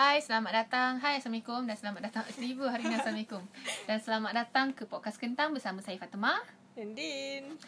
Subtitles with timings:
[0.00, 0.96] Hai, selamat datang.
[0.96, 2.24] Hai, Assalamualaikum dan selamat datang.
[2.32, 3.44] Seribu hari ini Assalamualaikum.
[3.84, 6.40] Dan selamat datang ke Podcast Kentang bersama saya Fatima.
[6.72, 7.60] Dan Din.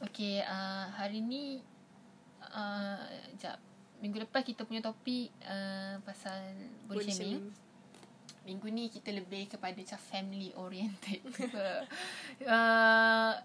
[0.00, 1.60] Okey, uh, hari ni
[2.48, 2.96] uh,
[3.36, 3.60] jap.
[4.00, 6.56] Minggu lepas kita punya topik uh, pasal
[6.88, 7.44] body, Body shaming.
[7.44, 7.44] shaming.
[8.48, 11.20] Minggu ni kita lebih kepada macam family oriented.
[12.48, 13.36] uh,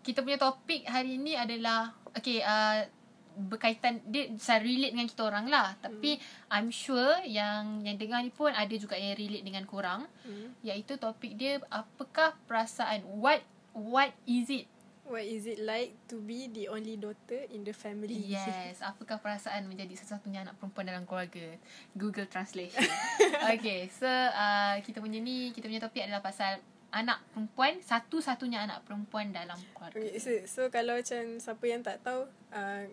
[0.00, 2.88] kita punya topik hari ni adalah okay, uh,
[3.34, 6.16] berkaitan dia saya relate dengan kita orang lah tapi
[6.48, 10.56] I'm sure yang yang dengar ni pun ada juga yang relate dengan korang Hmm.
[10.64, 13.44] iaitu topik dia apakah perasaan what
[13.76, 14.64] what is it
[15.04, 18.24] What is it like to be the only daughter in the family?
[18.24, 21.60] Yes, apakah perasaan menjadi satu-satunya anak perempuan dalam keluarga?
[21.92, 22.88] Google Translation.
[23.52, 26.56] okay, so uh, kita punya ni, kita punya topik adalah pasal
[26.88, 30.00] anak perempuan, satu-satunya anak perempuan dalam keluarga.
[30.00, 32.24] Okay, so, so kalau macam siapa yang tak tahu,
[32.56, 32.88] uh,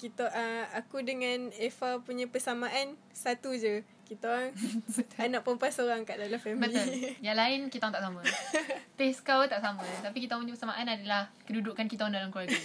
[0.00, 3.84] kita, uh, aku dengan Eva punya persamaan satu je.
[4.02, 4.50] Kita orang
[5.22, 6.66] anak perempuan seorang kat dalam family.
[6.66, 6.88] Betul.
[7.26, 8.20] Yang lain kita orang tak sama.
[8.98, 9.84] Taste kau tak sama.
[10.00, 12.56] Tapi kita punya persamaan adalah kedudukan kita orang dalam keluarga.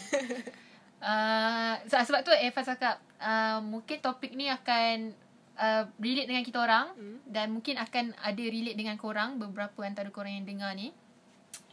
[1.05, 5.13] Uh, sebab tu Eva cakap uh, mungkin topik ni akan
[5.53, 7.19] uh, relate dengan kita orang Hmm.
[7.27, 10.95] dan mungkin akan ada relate dengan korang beberapa antara korang yang dengar ni.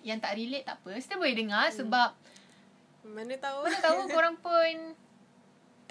[0.03, 0.91] Yang tak relate tak apa.
[1.01, 1.77] Still boleh dengar Hmm.
[1.79, 2.09] sebab
[3.09, 3.59] Mana tahu?
[3.65, 4.75] mana tahu korang pun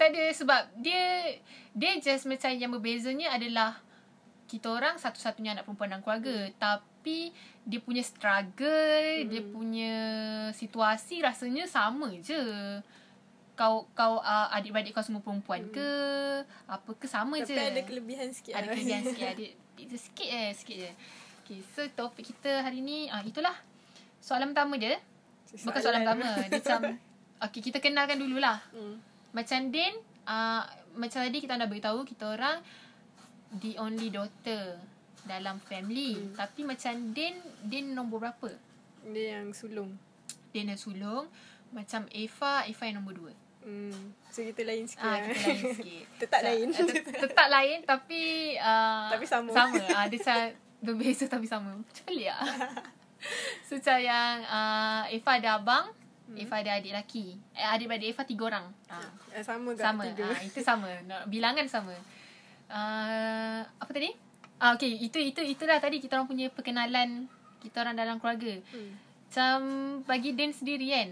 [0.02, 1.38] tak ada sebab dia
[1.70, 3.78] dia just macam yang berbezanya adalah
[4.50, 6.58] kita orang satu-satunya anak perempuan dalam keluarga hmm.
[6.58, 7.30] tapi
[7.62, 9.30] dia punya struggle hmm.
[9.30, 9.94] dia punya
[10.58, 12.42] situasi rasanya sama je
[13.54, 15.70] kau kau uh, adik-beradik kau semua perempuan hmm.
[15.70, 15.88] ke
[16.66, 18.58] apa ke sama Tapi je ada kelebihan sikit.
[18.58, 18.74] ada lah.
[18.74, 19.44] kelebihan sikit ada
[19.78, 20.90] itu sikit je sikit je
[21.46, 23.54] okay, so topik kita hari ni uh, itulah
[24.18, 24.98] soalan pertama dia
[25.62, 26.80] bukan soalan pertama dia macam
[27.46, 29.11] okay, kita kenalkan dululah Hmm.
[29.32, 29.94] Macam Din
[30.24, 32.60] uh, Macam tadi kita dah beritahu Kita orang
[33.54, 34.76] The only daughter
[35.22, 36.34] Dalam family hmm.
[36.34, 38.52] Tapi macam Din Din nombor berapa?
[39.04, 39.96] Dia yang sulung.
[40.48, 41.26] Din yang sulung
[41.70, 44.10] Macam Eva Eva yang nombor dua Hmm.
[44.26, 45.06] So kita lain sikit.
[45.06, 45.30] Ah, lah.
[45.30, 46.66] kita lain sikit Tetap So, lain.
[46.74, 48.20] tet- Tetap lain Tapi
[48.58, 49.48] uh, Tapi sama.
[49.48, 50.38] Sama uh, Dia macam
[50.82, 52.42] Berbeza tapi sama Macam pelik lah
[53.70, 55.86] So macam yang uh, Eva ada abang
[56.32, 56.42] hmm.
[56.42, 59.10] Eva ada adik lelaki eh, Adik-adik Eva tiga orang uh.
[59.32, 60.02] Eh, sama kat Sama.
[60.08, 60.24] tiga.
[60.28, 60.88] Ah, itu sama.
[61.28, 61.94] Bilangan sama.
[62.72, 64.12] Uh, apa tadi?
[64.60, 67.26] Ah okey, itu itu itulah tadi kita orang punya perkenalan
[67.60, 68.60] kita orang dalam keluarga.
[68.72, 68.92] Hmm.
[69.28, 69.58] Macam
[70.04, 71.10] bagi Dan sendiri kan.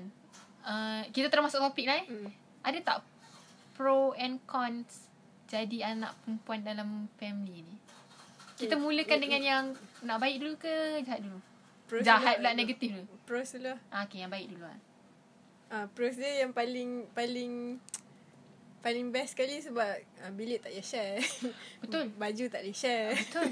[0.60, 2.06] Uh, kita termasuk topik lah eh.
[2.08, 2.28] Hmm.
[2.60, 2.98] Ada tak
[3.72, 5.08] pro and cons
[5.48, 7.76] jadi anak perempuan dalam family ni?
[8.60, 8.84] Kita Okay.
[8.84, 9.64] mulakan Eh, dengan yang
[10.04, 11.40] nak baik dulu ke jahat dulu?
[11.88, 13.04] Pros jahat pula negatif dulu.
[13.24, 13.80] Pros dulu lah.
[13.90, 14.78] Ah okey, yang baik dulu lah.
[15.70, 17.78] Ah, pros dia yang paling paling
[18.82, 19.86] paling best sekali sebab
[20.24, 21.16] ah, bilik tak payah share.
[21.78, 22.10] Betul.
[22.20, 23.14] Baju tak boleh share.
[23.14, 23.50] Betul.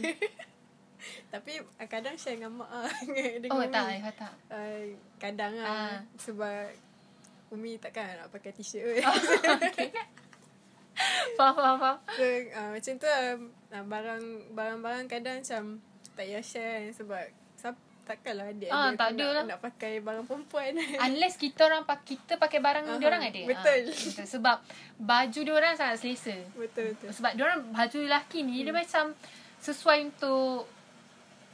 [1.32, 2.90] Tapi ah, kadang share dengan mak ah.
[3.42, 3.70] dengan oh Umi.
[3.70, 4.34] tak, Eva tak.
[4.50, 4.82] Ah,
[5.22, 5.68] kadang Ah.
[5.68, 5.96] ah.
[6.18, 6.74] sebab
[7.54, 8.98] Umi takkan nak pakai t-shirt.
[9.70, 9.94] okay.
[11.38, 11.96] Faham, faham, faham.
[12.18, 12.24] so,
[12.58, 13.38] ah, macam tu lah.
[13.70, 14.24] Ah, barang
[14.58, 15.62] barang-barang kadang macam
[16.18, 17.30] tak payah share sebab
[18.08, 19.44] takkanlah adik Ah, tak nak, ada lah.
[19.44, 20.72] nak pakai barang perempuan.
[21.06, 23.40] Unless kita orang pak kita pakai barang Aha, dia orang ada.
[23.44, 23.80] betul.
[23.84, 24.24] Ah, betul.
[24.26, 24.56] Sebab
[24.98, 26.36] baju dia orang sangat selesa.
[26.54, 27.10] betul betul.
[27.12, 28.64] Sebab dia orang baju lelaki ni hmm.
[28.64, 29.04] dia macam
[29.58, 30.64] sesuai untuk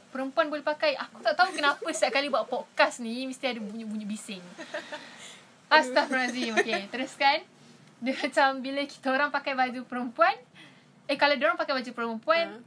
[0.09, 0.95] perempuan boleh pakai.
[0.95, 4.39] Aku tak tahu kenapa setiap kali buat podcast ni mesti ada bunyi-bunyi bising.
[5.67, 6.55] Astagfirullahalazim.
[6.55, 7.41] Okey, teruskan.
[7.97, 10.35] Dia macam bila kita orang pakai baju perempuan,
[11.05, 12.61] eh kalau dia orang pakai baju perempuan, Ah.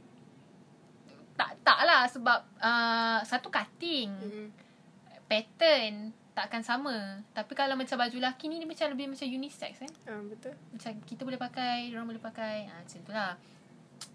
[1.39, 4.11] Tak tak lah sebab uh, satu cutting.
[4.11, 4.47] Mm-mm.
[5.29, 7.23] pattern takkan sama.
[7.35, 9.91] Tapi kalau macam baju lelaki ni dia macam lebih macam unisex kan.
[10.07, 10.55] Ah, betul.
[10.71, 12.67] Macam kita boleh pakai, orang boleh pakai.
[12.67, 13.33] Ha, macam tu lah.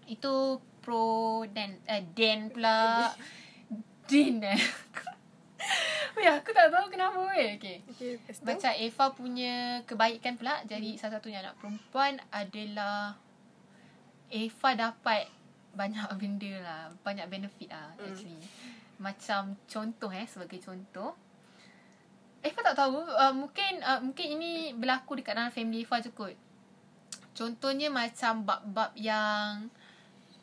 [0.09, 3.09] Itu pro dan uh, Dan pula.
[4.09, 4.57] Din eh.
[6.15, 7.57] Weh, aku tak tahu kenapa weh.
[7.57, 7.81] Okay.
[7.91, 8.21] Okay.
[8.45, 13.17] Macam Eva punya kebaikan pula jadi salah satunya anak perempuan adalah
[14.29, 15.27] Eva dapat
[15.75, 18.07] banyak benda lah, banyak benefit lah Hmm.
[18.07, 18.39] actually.
[18.95, 21.13] Macam contoh eh sebagai contoh
[22.45, 26.37] Eva tak tahu uh, mungkin uh, mungkin ini berlaku dekat dalam family Eva je kot.
[27.33, 29.67] Contohnya macam bab-bab yang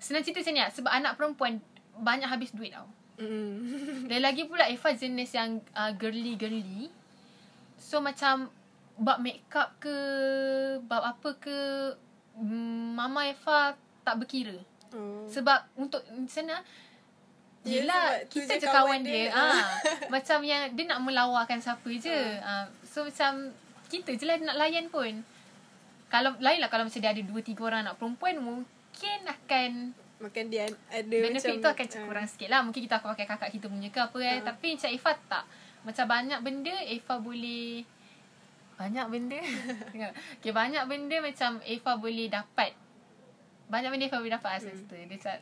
[0.02, 1.62] senang cerita macam ni lah, sebab anak perempuan
[1.94, 2.90] banyak habis duit tau.
[3.22, 3.54] Mm.
[4.10, 6.90] Dan lagi pula Eva jenis yang uh, girly-girly.
[7.78, 8.50] So macam
[8.98, 9.96] bab makeup ke,
[10.82, 11.58] bab apa ke,
[12.34, 14.58] mm, Mama Eva tak berkira.
[14.92, 15.24] Oh.
[15.28, 16.60] Sebab untuk sana
[17.62, 19.38] Yelah tu kita je kawan dia, dia.
[19.38, 19.62] ah
[20.14, 22.18] Macam yang Dia nak melawakan siapa je.
[22.42, 22.66] Ah.
[22.82, 23.54] So macam
[23.86, 25.22] Kita je lah nak layan pun.
[26.10, 30.54] Kalau Lain lah kalau macam dia ada Dua tiga orang anak perempuan Mungkin akan makan
[30.54, 32.60] dia ada Benefit macam tu akan kurang sikit lah.
[32.62, 34.38] Mungkin kita akan pakai kakak kita punya ke apa eh.
[34.42, 34.54] Ah.
[34.54, 35.44] Tapi macam Eva tak.
[35.82, 37.82] Macam banyak benda Eva boleh
[38.78, 39.38] Banyak benda?
[40.42, 42.74] Okay, Banyak benda macam Eva boleh dapat
[43.72, 44.68] Banyak benda Eva boleh dapat Hmm.
[44.70, 45.32] situ Dia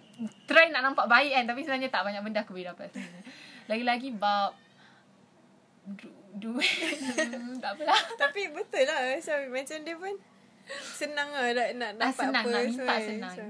[0.46, 3.22] Try nak nampak baik kan Tapi sebenarnya tak banyak benda aku boleh dapat sebenarnya.
[3.66, 4.54] Lagi-lagi bab
[5.92, 6.70] du- Duit
[7.62, 10.14] Tak apalah Tapi betul lah macam, macam dia pun
[10.70, 13.00] Senang lah nak, nak Ah, dapat senang, apa nak minta kan.
[13.02, 13.34] senang.
[13.34, 13.48] Macam,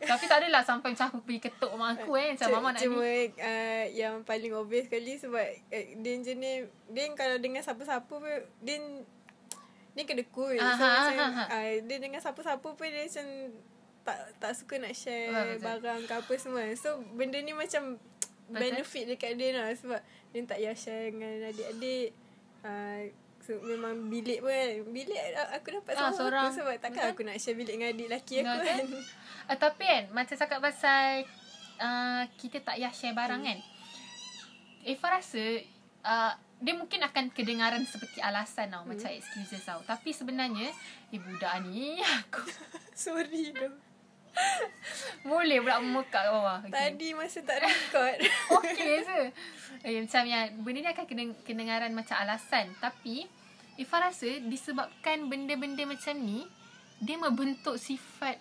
[0.00, 2.80] Tapi tak adalah sampai macam aku pergi ketuk mak aku eh Macam Cu- mama nak
[2.80, 6.56] Cuma ni uh, yang paling obvious sekali sebab uh, dia jenis
[6.88, 8.24] dia kalau dengan siapa-siapa pun
[8.58, 8.80] dia
[9.90, 10.54] dia kena cool.
[10.54, 11.44] So, Aha, macam aha, aha.
[11.50, 13.26] uh, dia dengan siapa-siapa pun dia macam
[14.10, 15.62] tak tak suka nak share betul.
[15.62, 16.66] barang ke apa semua.
[16.74, 17.94] So benda ni macam
[18.50, 18.60] Betul.
[18.66, 20.02] benefit dekat dia lah sebab
[20.34, 22.10] dia tak payah share dengan adik-adik.
[22.60, 23.00] Uh,
[23.40, 24.70] so, memang bilik pun kan.
[24.90, 25.20] Bilik
[25.54, 27.14] aku dapat Ah, seorang, aku sebab takkan Betul.
[27.14, 28.66] aku nak share bilik dengan adik lelaki aku Betul.
[28.66, 28.84] kan.
[29.46, 31.26] Uh, tapi kan Macam cakap pasal
[31.78, 33.58] uh, Kita tak payah share barang kan
[34.86, 35.42] Eva rasa
[36.06, 40.70] uh, Dia mungkin akan kedengaran Seperti alasan tau Macam excuses tau Tapi sebenarnya
[41.10, 42.46] Eh budak ni Aku
[42.94, 43.89] Sorry tu.
[45.22, 46.70] Boleh pula memekak kat bawah okay.
[46.70, 48.16] Tadi masa tak record.
[48.56, 49.20] Okey je
[49.76, 53.28] okay, Macam yang Benda ni akan keden- kedengaran Macam alasan Tapi
[53.76, 56.46] Eva rasa Disebabkan benda-benda macam ni
[56.98, 58.40] Dia membentuk sifat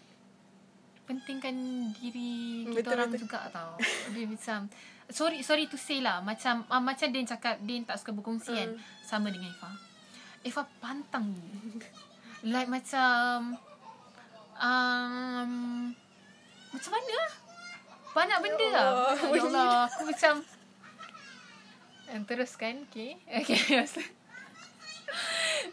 [1.03, 1.55] Pentingkan
[1.95, 3.21] diri kita Betul, orang betul.
[3.25, 3.73] juga tau
[4.09, 4.59] Dia macam
[5.09, 8.69] Sorry sorry to say lah Macam uh, Macam dia cakap Dia tak suka berkongsi kan
[8.69, 8.81] Hmm.
[9.01, 9.71] Sama dengan Eva
[10.41, 11.33] Eva pantang
[12.39, 13.57] Like macam
[14.59, 15.51] um,
[16.75, 17.19] Macam mana?
[18.09, 18.83] Banyak benda lah.
[18.83, 19.15] Allah.
[19.35, 20.43] Ya Allah Aku macam
[22.09, 23.21] And teruskan Okay.
[23.29, 23.79] Okay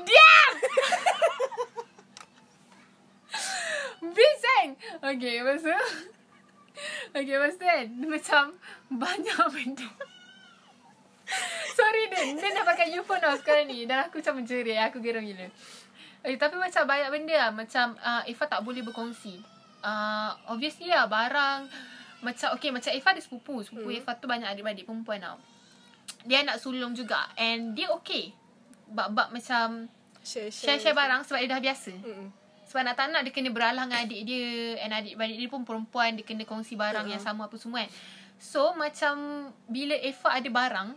[0.06, 0.53] Diam!
[4.17, 5.73] Bising Okay lepas tu
[7.17, 8.44] Okay lepas tu kan macam
[8.93, 9.88] Banyak benda.
[11.73, 12.37] Sorry Din.
[12.37, 13.88] Din dah pakai earphone tau sekarang ni.
[13.88, 14.79] Dan aku macam menjerit.
[14.88, 15.49] Aku geram gila
[16.26, 17.50] eh, Tapi macam banyak benda lah.
[17.55, 19.38] Macam uh, Eva tak boleh berkongsi.
[19.87, 21.70] Uh, Obviously lah Barang
[22.25, 23.62] Macam Okay macam Eva ada sepupu.
[23.62, 23.99] Sepupu hmm.
[24.02, 25.38] Eva tu banyak adik-adik perempuan tau.
[26.26, 27.31] Dia nak sulung juga.
[27.38, 28.34] And dia okay.
[28.90, 29.87] Bab-bab macam
[30.26, 31.94] Share, Share-share barang Sebab dia dah biasa.
[31.94, 32.28] Mm-mm.
[32.67, 34.75] sebab nak tak nak dia kena beralah dengan adik dia.
[34.82, 36.19] And adik-adik dia pun perempuan.
[36.19, 37.14] Dia kena kongsi barang Mm-mm.
[37.14, 37.90] yang sama apa semua kan.
[38.37, 40.88] So macam Bila Eva ada barang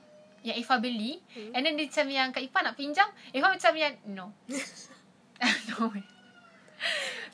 [0.43, 1.53] Yang Eva beli Hmm.
[1.55, 4.33] And then dia macam yang Kak Ipa nak pinjam Eva macam yang No
[5.69, 5.91] No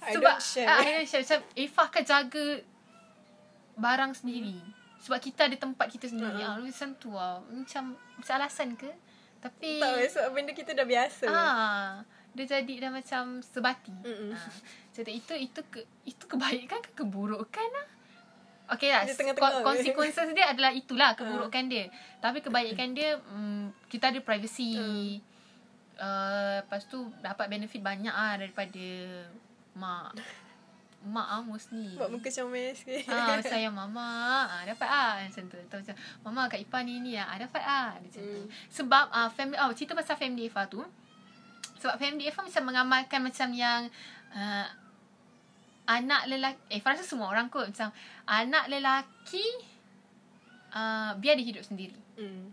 [0.02, 0.68] I Sebab don't share.
[0.68, 2.48] ah, I don't share Macam Eva akan jaga
[3.76, 4.56] Barang sendiri
[5.00, 6.48] Sebab kita ada tempat kita sendiri Mm-mm.
[6.48, 7.84] ah, Macam tu lah Macam
[8.16, 8.90] Macam alasan ke
[9.40, 11.26] Tapi Tak tahu sebab benda kita dah biasa.
[11.28, 12.02] Ah,
[12.34, 13.94] dia jadi dah macam sebati.
[13.96, 14.34] Mm-mm.
[14.34, 14.52] Ah.
[14.92, 17.88] Jadi itu itu ke itu kebaikan ke keburukan lah.
[18.68, 19.62] Okay lah Dia s- tengah-tengah.
[19.62, 21.86] kon- Consequences dia adalah itulah keburukan dia
[22.18, 25.14] Tapi kebaikan dia mm, Kita ada privacy uh,
[25.96, 28.86] Lepas tu Dapat benefit banyak ah Daripada
[29.76, 30.20] Mak
[31.06, 33.06] Mak ah mostly Buat muka comel sikit.
[33.14, 34.10] Ah, macam yang mama
[34.50, 35.58] ah, dapat ah macam tu.
[35.62, 35.96] Atau macam
[36.26, 38.42] mama kat Ipa ni ni ah, dapat ah dia macam tu.
[38.42, 38.50] Hmm.
[38.74, 40.82] Sebab ah family oh cerita pasal family Eva tu.
[41.78, 43.86] Sebab family Eva macam mengamalkan macam yang
[44.34, 44.66] uh,
[45.86, 47.94] anak lelaki eh rasa semua orang kot macam
[48.26, 49.46] anak lelaki
[50.74, 51.94] uh, biar dia hidup sendiri.
[52.18, 52.50] Hmm.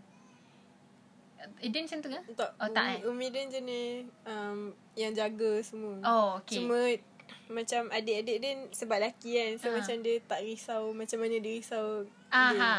[1.59, 2.19] Eh, dia macam tu ke?
[2.33, 2.99] Tak, Oh, tak, eh?
[3.05, 5.95] Umi dia jenis um, yang jaga semua.
[6.01, 6.59] Oh, okay.
[6.59, 6.79] Cuma
[7.43, 9.51] macam adik-adik dia sebab lelaki kan.
[9.59, 9.77] So Ah.
[9.77, 12.49] macam dia tak risau macam mana dia risau Aha.
[12.49, 12.71] dia.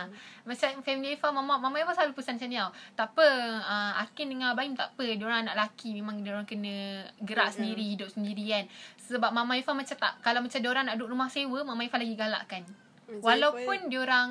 [0.43, 2.73] Macam family Eva mama mama Eva selalu pesan macam ni tau.
[2.97, 3.27] Tak apa
[3.61, 5.05] uh, Akin dengan Abaim tak apa.
[5.05, 6.75] Dia orang anak lelaki memang dia orang kena
[7.23, 7.57] gerak Mm-mm.
[7.61, 8.65] sendiri, hidup sendiri kan.
[9.05, 11.97] Sebab mama Eva macam tak kalau macam dia orang nak duduk rumah sewa, mama Eva
[12.01, 12.63] lagi galakkan.
[13.05, 14.29] Macam Walaupun dia orang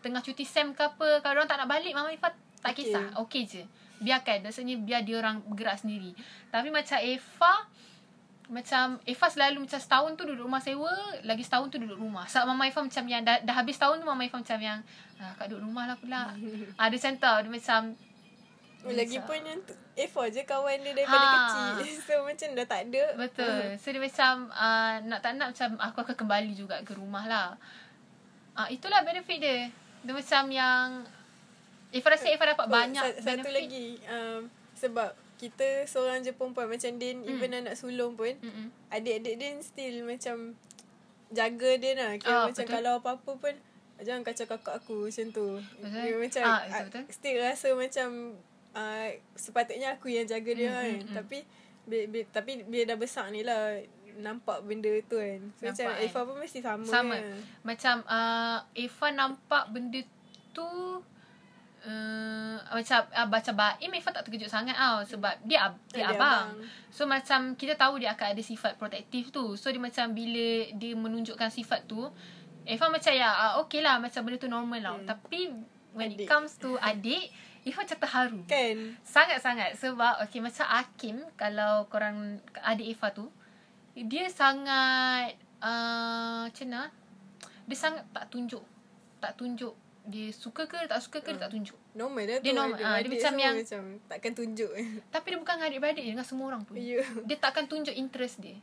[0.00, 2.84] tengah cuti sem ke apa, kalau dia orang tak nak balik, mama Eva tak Okey.
[2.84, 3.06] kisah.
[3.18, 3.62] Okey je.
[3.98, 4.42] Biarkan.
[4.42, 6.14] Maksudnya biar dia orang bergerak sendiri.
[6.48, 7.54] Tapi macam Eva
[8.48, 10.88] macam Eva selalu macam setahun tu duduk rumah sewa
[11.20, 14.08] Lagi setahun tu duduk rumah Sebab Mama Eva macam yang Dah, dah habis tahun tu
[14.08, 14.80] Mama Eva macam yang
[15.20, 16.32] ah, Kak duduk rumah lah pula
[16.80, 17.80] ah, Dia macam tau Dia macam
[18.86, 21.34] Oh, Lagipun yang tu A4 je kawan dia daripada Ha.
[21.34, 21.98] kecil.
[22.06, 23.04] So macam dah tak ada.
[23.18, 27.28] Betul So dia macam uh, Nak tak nak macam Aku akan kembali juga ke rumah
[27.28, 27.46] lah
[28.54, 29.68] ah, Itulah benefit dia
[30.00, 31.04] Dia macam yang
[31.90, 34.40] Eva rasa Eva dapat Oh, banyak sa- Satu benefit lagi um,
[34.74, 37.30] Sebab kita seorang je perempuan Macam Din Hmm.
[37.30, 38.68] Even anak sulung pun Mm-mm.
[38.88, 40.52] Adik-adik Din still macam
[41.28, 42.74] Jaga dia lah Kira Ah, macam betul.
[42.74, 43.54] kalau apa-apa pun
[43.98, 46.02] Jangan kacau kakak aku Macam tu Betul.
[46.02, 46.84] Dia macam Ah.
[47.08, 48.08] Still rasa macam
[48.72, 51.16] uh, Sepatutnya aku yang jaga dia Hmm, kan hmm, hmm.
[51.16, 51.38] Tapi
[51.84, 53.80] bi, bi, Tapi dia dah besar ni lah
[54.14, 55.38] nampak benda tu kan.
[55.54, 56.02] So Nampak macam kan?
[56.02, 56.82] Eva pun mesti sama.
[56.82, 57.14] Sama.
[57.14, 57.38] Kan?
[57.62, 60.00] Macam uh, Eva nampak benda
[60.50, 60.66] tu
[61.86, 66.16] uh, macam uh, baca Baim Eva tak terkejut sangat tau sebab dia ab- dia, Dia
[66.16, 66.46] abang.
[66.54, 66.66] abang.
[66.90, 69.54] So macam kita tahu dia akan ada sifat protektif tu.
[69.54, 72.08] So dia macam bila dia menunjukkan sifat tu
[72.68, 74.96] Eva macam ya uh, okay lah macam benda tu normal tau.
[74.98, 75.06] Hmm.
[75.06, 75.40] Tapi
[75.96, 76.24] when Adik.
[76.24, 77.32] it comes to adik
[77.64, 78.40] Eva macam terharu.
[78.48, 78.76] Kan?
[79.04, 83.28] Sangat-sangat sebab okay macam Hakim kalau korang adik Eva tu
[83.98, 86.82] dia sangat uh, macam mana
[87.68, 88.62] dia sangat tak tunjuk
[89.18, 89.74] tak tunjuk
[90.08, 92.40] dia suka ke tak suka ke dia tak tunjuk Normal tu.
[92.40, 92.78] Dia normal.
[92.78, 94.70] Ah, dia Adik macam yang- Macam takkan tunjuk.
[95.08, 97.04] tapi dia bukan dengan adik-beradik dia dengan semua orang pun Ya.
[97.22, 98.56] dia takkan tunjuk interest dia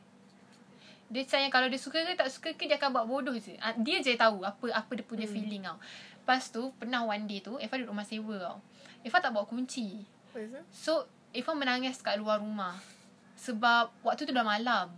[1.05, 3.53] dia macam yang kalau dia suka ke tak suka ke dia akan buat bodoh je
[3.59, 5.31] Ah, dia je tahu apa apa dia punya hmm.
[5.31, 5.77] feeling tau
[6.17, 8.57] lepas tu pernah one day tu Eva duduk rumah sewa tau
[8.99, 10.01] Eva tak bawa kunci?
[10.67, 12.73] So Eva menangis kat luar rumah
[13.37, 14.89] Sebab Waktu tu dah malam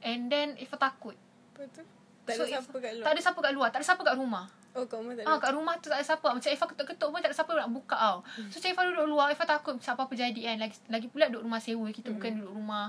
[0.00, 1.12] And then Eva takut
[1.52, 1.82] Lepas tu?
[2.24, 3.04] Tak So, ada siapa kat luar.
[3.04, 4.44] Tak ada siapa kat luar Tak ada siapa kat rumah
[4.76, 5.32] Oh kat rumah tak ada.
[5.32, 6.28] Ah kat rumah tu tak ada siapa.
[6.28, 8.18] Macam Eva ketuk-ketuk pun Tak ada siapa nak buka tau.
[8.22, 8.48] Hmm.
[8.52, 10.56] So macam Eva duduk luar Eva takut Macam apa-apa jadi kan.
[10.60, 12.86] Lagi, lagi pula duduk rumah sewa Kita bukan duduk rumah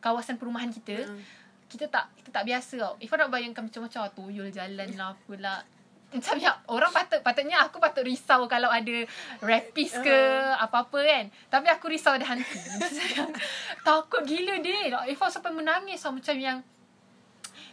[0.00, 0.96] Kawasan perumahan kita.
[1.04, 1.20] Hmm.
[1.68, 2.94] Kita tak Kita tak biasa tau.
[2.96, 5.60] Eva nak bayangkan macam-macam ah, Tuyul jalan lah Apalah
[6.06, 9.04] macam ya orang patut patutnya aku patut risau kalau ada
[9.42, 10.18] rapist ke
[10.54, 11.24] apa-apa kan.
[11.50, 12.46] Tapi aku risau ada hantu.
[13.86, 16.14] Takut gila dia Eva sampai menangis tau.
[16.14, 16.62] Macam yang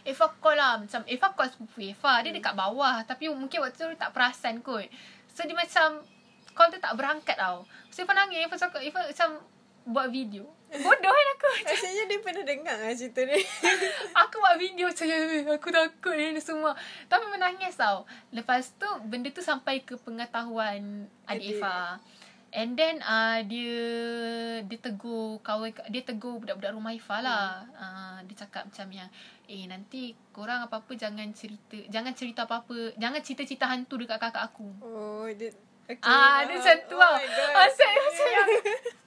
[0.04, 3.88] Eva call lah Macam Eva call sepupu Eva Dia dekat bawah Tapi mungkin waktu tu
[3.88, 4.84] dia tak perasan kot.
[5.32, 6.04] So dia macam
[6.54, 7.66] Call tu tak berangkat tau.
[7.90, 9.42] So Eva nangis Eva cakap Eva macam
[9.84, 10.48] Buat video.
[10.72, 11.48] Bodoh kan aku.
[11.68, 13.36] Rasanya dia pernah dengar lah cerita ni.
[14.24, 16.72] Aku buat video macam "Eh, Aku takut ni semua.
[17.04, 18.08] Tapi menangis tau.
[18.32, 21.60] Lepas tu Benda tu sampai ke pengetahuan Adik Adik.
[21.60, 22.00] Eva
[22.54, 23.82] And then uh, dia
[24.62, 27.66] dia tegur kawan dia tegur budak-budak rumah Ifa lah.
[27.66, 27.82] Hmm.
[27.82, 29.10] Uh, dia cakap macam yang
[29.50, 34.70] eh nanti korang apa-apa jangan cerita jangan cerita apa-apa jangan cerita-cerita hantu dekat kakak aku.
[34.86, 35.50] Oh, dia...
[35.84, 36.00] Okay.
[36.00, 37.12] Ah, dia macam tu oh tau.
[37.18, 37.54] my god.
[37.58, 38.50] Ah, saya macam yang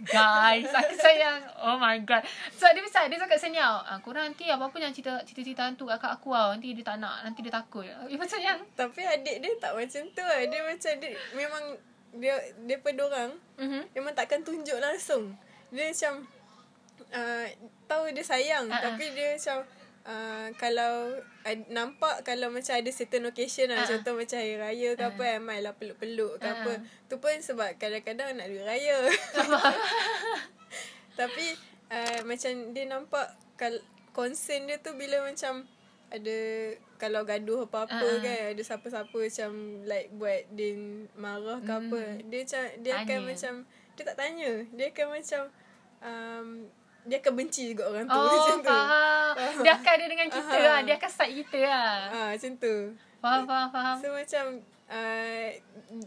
[0.00, 1.44] Guys, aku sayang.
[1.60, 2.24] Oh my god.
[2.56, 3.84] So dia macam dia cakap sini tau.
[3.84, 6.56] Ah, korang nanti apa-apa jangan cerita cerita-cerita hantu kat kakak aku tau.
[6.56, 7.84] Nanti dia tak nak, nanti dia takut.
[7.84, 10.40] Dia macam yang Tapi adik dia tak macam tu lah.
[10.48, 11.64] Dia macam dia memang
[12.16, 12.34] dia
[12.66, 13.94] daripada orang mhm.
[13.94, 15.34] memang takkan tunjuk langsung.
[15.70, 16.26] Dia macam
[17.14, 17.46] uh,
[17.86, 18.80] tahu dia sayang ah.
[18.82, 19.62] tapi dia macam
[20.06, 21.14] uh, kalau
[21.46, 23.88] uh, nampak kalau macam ada certain occasion Ah, lah ah.
[23.94, 26.72] contoh macam hari raya ke apa kan mai lah peluk-peluk ke Ah, apa.
[27.06, 28.96] Tu pun sebab kadang-kadang nak duit raya.
[31.20, 31.46] Tapi
[31.92, 35.66] uh, macam dia nampak kal- concern dia tu bila macam
[36.10, 36.38] ada
[36.96, 38.18] kalau gaduh apa-apa Ah, ah.
[38.18, 39.50] kan ada siapa-siapa macam
[39.84, 40.70] like buat dia
[41.14, 41.80] marah ke Hmm.
[41.86, 43.28] apa dia macam dia akan Tanya.
[43.30, 43.52] macam
[43.90, 45.42] dia tak tanya dia akan macam
[46.00, 46.46] um,
[47.02, 49.32] dia akan benci juga orang tu Oh, macam tu faham.
[49.60, 50.66] Dia akan ada dengan kita Faham.
[50.66, 50.78] lah.
[50.82, 51.94] Dia akan side kita lah.
[52.10, 52.74] ah macam tu
[53.18, 53.96] Faham, faham, faham.
[53.96, 54.44] so macam
[54.90, 55.46] uh,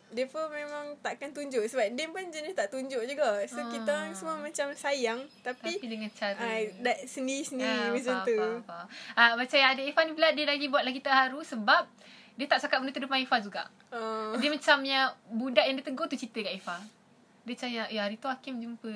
[0.09, 3.67] dia pun memang takkan tunjuk sebab dia pun jenis tak tunjuk juga so Ah.
[3.67, 6.35] kita orang semua macam sayang tapi, Tapi dengan cara.
[6.37, 8.37] Ah, dah sendiri-sendiri Ah, macam faham, tu.
[8.37, 8.87] faham, faham.
[9.13, 11.83] Ah, macam yang adik Ifan ni pula dia lagi buat lagi terharu sebab
[12.33, 13.63] dia tak cakap benda tu depan Ifan juga.
[13.87, 16.81] Uh, Dia macam yang budak yang dia tegur tu cerita kat Ifah.
[17.43, 18.89] Dia macam yang, ya hari tu Hakim jumpa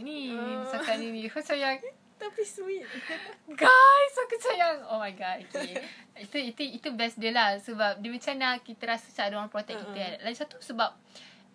[0.00, 0.28] ni.
[0.28, 1.20] Dia cakap ni ni.
[1.24, 1.78] Macam yang,
[2.22, 2.86] tapi sweet.
[3.60, 5.42] guys aku macam yang, oh my god.
[5.50, 5.82] Okay.
[6.24, 7.58] itu, itu, itu best dia lah.
[7.58, 9.90] Sebab dia macam nak kita rasa macam ada orang protect Uh-uh.
[9.90, 10.22] kita.
[10.22, 10.90] Lagi satu sebab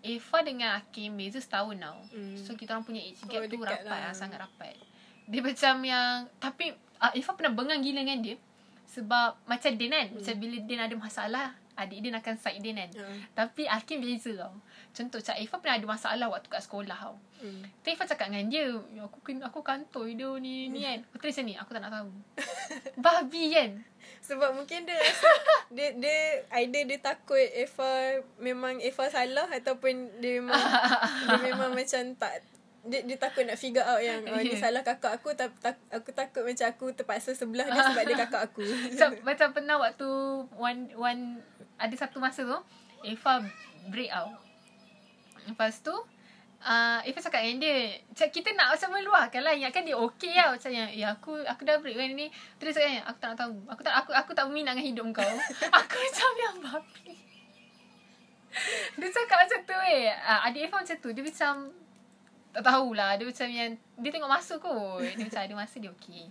[0.03, 1.99] Eva dengan Hakim beza setahun tau.
[2.11, 2.35] Hmm.
[2.37, 4.11] So kita orang punya age gap Oh, tu rapat lah.
[4.11, 4.13] lah.
[4.13, 4.75] Sangat rapat.
[5.27, 8.37] Dia macam yang, tapi uh, Eva pernah bengang gila dengan dia.
[8.87, 10.07] Sebab macam Din kan.
[10.15, 12.91] Macam bila Din ada masalah, adik Din akan side Din kan.
[12.95, 14.55] Uh, Tapi Hakim beza tau.
[14.91, 17.15] Contoh macam Eva pernah ada masalah waktu kat sekolah tau.
[17.39, 17.61] hmm.
[17.81, 20.99] Tu Eva cakap dengan dia, "Ya, aku kena aku kantor dia ni ni kan.
[21.11, 22.09] Aku tulis ni, aku tak nak tahu.
[23.03, 23.71] Babi kan.
[24.19, 25.29] Sebab mungkin dia rasa
[25.75, 26.17] dia dia
[26.57, 27.91] either dia takut Eva
[28.37, 30.57] memang Eva salah ataupun dia memang
[31.27, 32.41] dia memang macam tak
[32.87, 34.63] dia, dia takut nak figure out yang oh, dia Yeah.
[34.63, 38.41] salah kakak aku tak, tak, aku takut macam aku terpaksa sebelah dia sebab dia kakak
[38.47, 38.63] aku.
[38.63, 40.07] Macam, macam pernah waktu
[40.55, 41.21] one one
[41.75, 42.59] ada satu masa tu
[43.03, 43.43] Eva
[43.91, 44.46] break out.
[45.47, 45.95] Lepas tu
[46.63, 50.47] uh, Eva cakap dengan dia Macam kita nak macam meluahkan lah Ingatkan dia okey lah.
[50.53, 52.27] Macam yang Ya aku aku dah break kan ni.
[52.57, 55.07] Terus cakap yang Aku tak nak tahu Aku tak aku aku tak berminat dengan hidup
[55.15, 55.33] kau.
[55.79, 57.13] Aku macam yang babi.
[58.97, 60.09] Dia cakap macam tu eh.
[60.11, 61.53] Uh, Adik Eva macam tu Dia macam
[62.55, 65.01] Tak tahulah Dia macam yang Dia tengok masa kot.
[65.03, 66.23] Dia macam ada masa dia okey.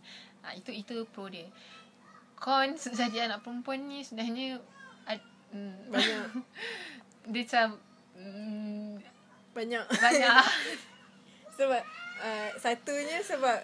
[0.42, 1.46] Uh, Itu itu pro dia.
[2.36, 4.60] Cons jadi anak perempuan ni Sebenarnya
[5.08, 5.22] ad,
[5.54, 6.24] mm, Banyak.
[7.32, 7.66] Dia macam
[8.16, 9.00] mm,
[9.52, 10.44] banyak Banyak
[11.56, 11.82] sebab
[12.20, 13.58] uh, satunya sebab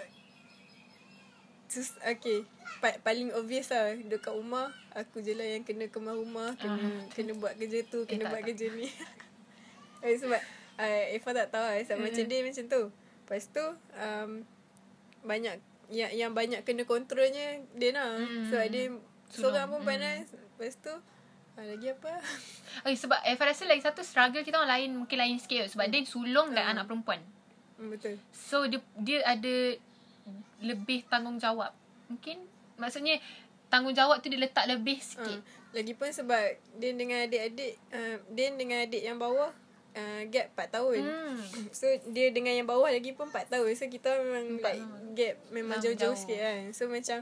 [1.68, 2.44] sus, okay.
[2.84, 3.96] Pa, paling obvious lah.
[3.96, 6.52] Dekat rumah, aku je lah yang kena kemas rumah.
[6.60, 7.00] Kena, Ah.
[7.12, 8.48] kena buat kerja tu, kena tak, buat tak.
[8.52, 8.88] kerja ni.
[10.04, 10.40] eh, sebab
[10.76, 11.80] uh, Eva tak tahu lah.
[11.80, 12.04] Sebab Mm.
[12.04, 12.82] macam dia macam tu.
[12.92, 13.64] Lepas tu,
[13.96, 14.30] um,
[15.22, 15.56] banyak
[15.88, 18.20] yang yang banyak kena kontrolnya dia nak.
[18.20, 18.44] Mm.
[18.52, 18.84] Sebab dia
[19.32, 19.88] seorang pun Mm.
[19.88, 20.24] panas.
[20.28, 20.94] Lepas tu,
[21.56, 22.12] uh, lagi apa?
[22.82, 26.00] Okay, sebab Eva rasa lagi satu struggle kita orang lain mungkin lain sikit sebab dia
[26.02, 26.72] sulung dan Hmm.
[26.72, 27.20] anak perempuan.
[27.76, 28.16] Hmm, betul.
[28.32, 29.76] So dia dia ada
[30.64, 31.70] lebih tanggungjawab.
[32.08, 32.40] Mungkin
[32.78, 33.20] maksudnya
[33.68, 35.38] tanggungjawab tu dia letak lebih sikit.
[35.38, 36.42] Uh, lagipun sebab
[36.76, 39.52] dia dengan adik-adik, uh, dia dengan adik yang bawah
[39.92, 41.00] uh, gap 4 tahun.
[41.04, 41.36] Hmm.
[41.76, 43.68] So dia dengan yang bawah lagi pun 4 tahun.
[43.76, 46.16] So kita memang Empat like gap memang jauh-jauh jauh.
[46.16, 46.60] sikit kan.
[46.72, 47.18] So macam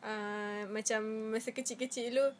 [0.00, 2.32] uh, macam masa kecil-kecil dulu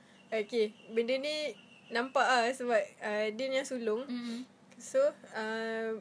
[0.43, 1.55] okay, benda ni
[1.89, 4.03] nampak ah sebab uh, dia yang sulung.
[4.09, 4.43] Hmm.
[4.77, 4.99] So
[5.37, 6.01] uh,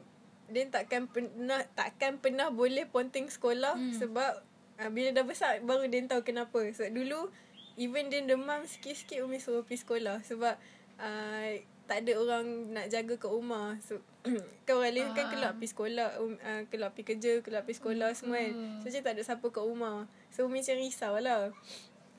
[0.50, 3.94] dia takkan pernah takkan pernah boleh ponting sekolah Hmm.
[3.94, 4.32] sebab
[4.76, 6.60] uh, bila dah besar baru dia tahu kenapa.
[6.72, 7.30] Sebab dulu
[7.76, 10.54] even dia demam sikit-sikit umi suruh pergi sekolah sebab
[10.98, 11.48] uh,
[11.84, 13.76] tak ada orang nak jaga kat rumah.
[13.84, 14.00] So
[14.64, 15.30] kan orang lain kan Ah.
[15.30, 18.52] keluar pergi sekolah, um, uh, keluar pergi kerja, keluar pergi sekolah semua kan.
[18.56, 18.78] Hmm.
[18.80, 19.96] So macam tak ada siapa kat rumah.
[20.32, 21.52] So umi macam risau lah.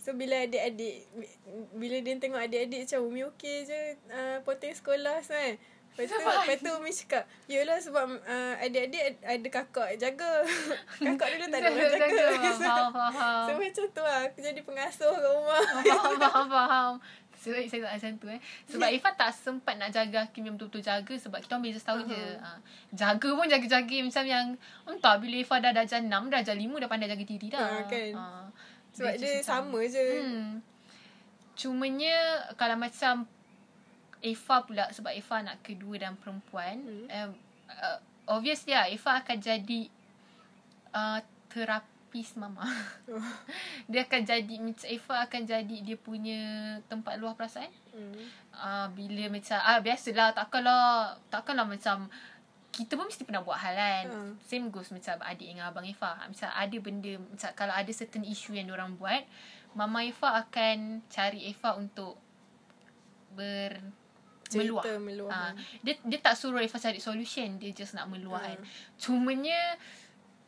[0.06, 1.10] So bila adik-adik
[1.74, 5.58] Bila dia tengok adik-adik macam Umi okey je uh, Potong sekolah kan
[5.96, 10.46] Lepas tu, lepas tu Umi cakap Yelah sebab uh, adik-adik ad- ada kakak jaga
[11.10, 12.74] Kakak dulu tak ada orang jaga so,
[13.50, 16.92] so macam tu lah Aku jadi pengasuh kat rumah faham, faham, faham.
[17.36, 18.42] Sebab saya tak macam tu eh.
[18.72, 22.04] Sebab Ifah tak sempat nak jaga Hakim yang betul-betul jaga sebab kita orang beza setahun
[22.10, 22.24] je.
[22.42, 22.50] Ha.
[22.96, 24.46] Jaga pun jaga-jaga macam yang
[24.88, 27.62] entah bila Ifah dah darjah 6, darjah 5 dah pandai jaga diri dah.
[27.62, 28.14] Ha, kan.
[28.16, 28.26] Ha.
[28.96, 30.52] Sebab dia macam- sama je Hmm.
[31.54, 32.18] Cumanya
[32.56, 33.28] kalau macam
[34.20, 37.08] Eva pula sebab Eva anak kedua dan perempuan, Hmm.
[37.08, 37.32] um,
[37.70, 37.98] uh,
[38.28, 39.88] obviously lah Eva akan jadi
[40.92, 42.66] uh, terapis mama.
[43.06, 43.20] Oh.
[43.86, 46.42] dia akan jadi macam Eva akan jadi dia punya
[46.86, 47.70] tempat luah perasaan.
[47.92, 48.24] hmm.
[48.52, 50.88] Ah uh, bila macam ah biasalah takkanlah
[51.30, 52.08] takkanlah macam
[52.76, 54.06] kita pun mesti pernah buat hal kan.
[54.12, 54.34] Hmm.
[54.44, 56.20] Same goes macam adik dengan abang Eva.
[56.28, 59.24] Macam ada benda macam kalau ada certain issue yang orang buat,
[59.80, 62.20] mama Eva akan cari Eva untuk
[63.32, 63.80] ber
[64.52, 64.84] meluah.
[64.84, 68.52] Cerita meluah Ah, dia dia tak suruh Eva cari solution, dia just nak meluah Hmm.
[68.52, 68.60] kan.
[69.00, 69.60] Cumanya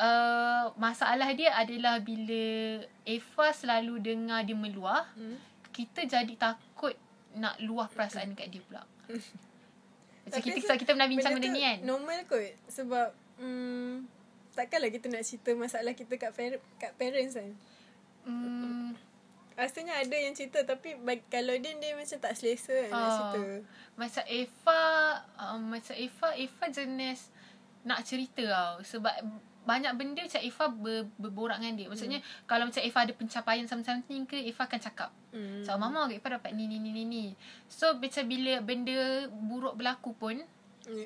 [0.04, 5.40] uh, masalah dia adalah bila Eva selalu dengar dia meluah, hmm.
[5.72, 6.94] kita jadi takut
[7.40, 8.84] nak luah perasaan kat dia pula.
[10.28, 11.78] Macam Tapi kita, kita pernah bincang benda tu ni kan.
[11.82, 13.92] Normal kot Sebab hmm,
[14.54, 17.52] Takkanlah kita nak cerita masalah kita kat, par- kat parents kan
[18.24, 18.92] Hmm,
[19.54, 23.10] Rasanya ada yang cerita Tapi bag, kalau dia Dia macam tak selesa kan nak Oh.
[23.10, 23.42] cerita
[23.98, 24.84] macam Eva,
[25.42, 27.34] um, macam Eva, Eva jenis
[27.82, 28.86] nak cerita tau.
[28.86, 29.10] Sebab
[29.68, 31.88] banyak benda macam Eva ber, berborak dengan dia.
[31.92, 32.48] Maksudnya hmm.
[32.48, 35.12] kalau macam Eva ada pencapaian something ke, Eva akan cakap.
[35.36, 35.68] hmm.
[35.68, 37.26] So, Mama, Eva dapat ni, ni, ni, ni, ni.
[37.68, 40.40] So, macam bila benda buruk berlaku pun,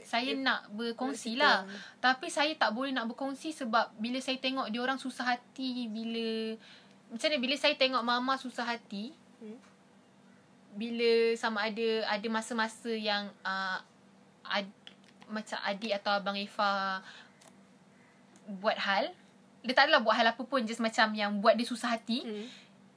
[0.05, 1.65] saya nak berkongsi lah.
[1.97, 6.53] Tapi saya tak boleh nak berkongsi sebab bila saya tengok dia orang susah hati bila
[7.11, 9.57] macam ni bila saya tengok mama susah hati Hmm.
[10.77, 13.81] bila sama ada ada masa-masa yang uh,
[14.45, 14.69] ad,
[15.25, 17.01] macam adik atau abang Eva
[18.59, 19.13] buat hal
[19.61, 22.47] dia tak adalah buat hal apa pun just macam yang buat dia susah hati hmm.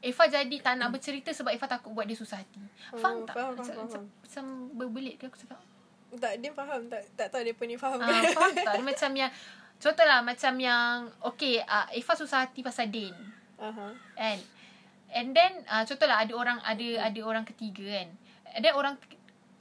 [0.05, 2.61] Eva jadi tak nak bercerita sebab Eva takut buat dia susah hati.
[2.93, 3.40] Oh, Faham tak?
[3.40, 4.45] faham, macam, faham, macam, macam
[4.77, 5.57] berbelit ke aku cakap?
[6.21, 8.75] Tak dia faham Tak tak tahu dia pun ni faham Ah, faham tak?
[8.77, 9.33] Dia macam yang
[9.81, 13.17] Contohlah macam yang Okay uh, Eva susah hati pasal Din
[13.59, 13.97] Aha.
[14.14, 14.38] Kan
[15.11, 18.09] And then uh, Contohlah ada orang Ada ada orang ketiga kan
[18.55, 18.95] And then orang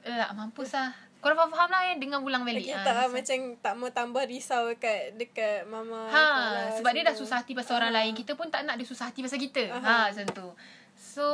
[0.03, 0.91] lah mampus lah
[1.23, 3.89] Korang faham-faham lah ya Dengan ulang balik Okay, Ah, tak lah, macam- macam tak mau
[3.89, 6.05] tambah risau dekat dekat mama.
[6.05, 6.19] Ha,
[6.51, 7.97] lah, sebab dia dah susah hati pasal orang Ah.
[8.03, 8.11] lain.
[8.11, 9.71] Kita pun tak nak dia susah hati pasal kita.
[9.71, 9.79] Aha.
[9.81, 10.47] Ha, macam tu.
[10.93, 11.25] So,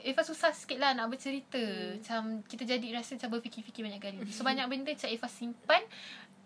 [0.00, 1.58] Eva susah sikit lah nak bercerita.
[1.58, 1.96] Hmm.
[1.96, 4.18] Macam kita jadi rasa macam berfikir-fikir banyak kali.
[4.28, 5.82] So, banyak benda macam Eva simpan.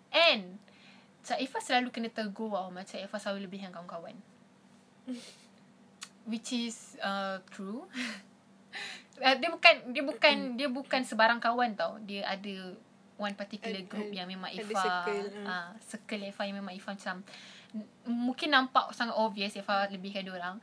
[0.09, 0.57] And,
[1.21, 2.71] macam Eva selalu kena tegur tau.
[2.71, 4.15] Macam Eva selalu lebihkan kawan-kawan.
[6.27, 7.87] Which is uh, true.
[9.17, 11.97] Uh, dia bukan dia bukan dia bukan sebarang kawan tau.
[12.05, 12.77] Dia ada
[13.17, 15.49] one particular Ad- group ad- yang memang Eva circle, ah.
[15.49, 17.25] ah circle Eva yang memang Eva macam
[18.09, 20.57] mungkin nampak sangat obvious Eva lebihkan dia orang.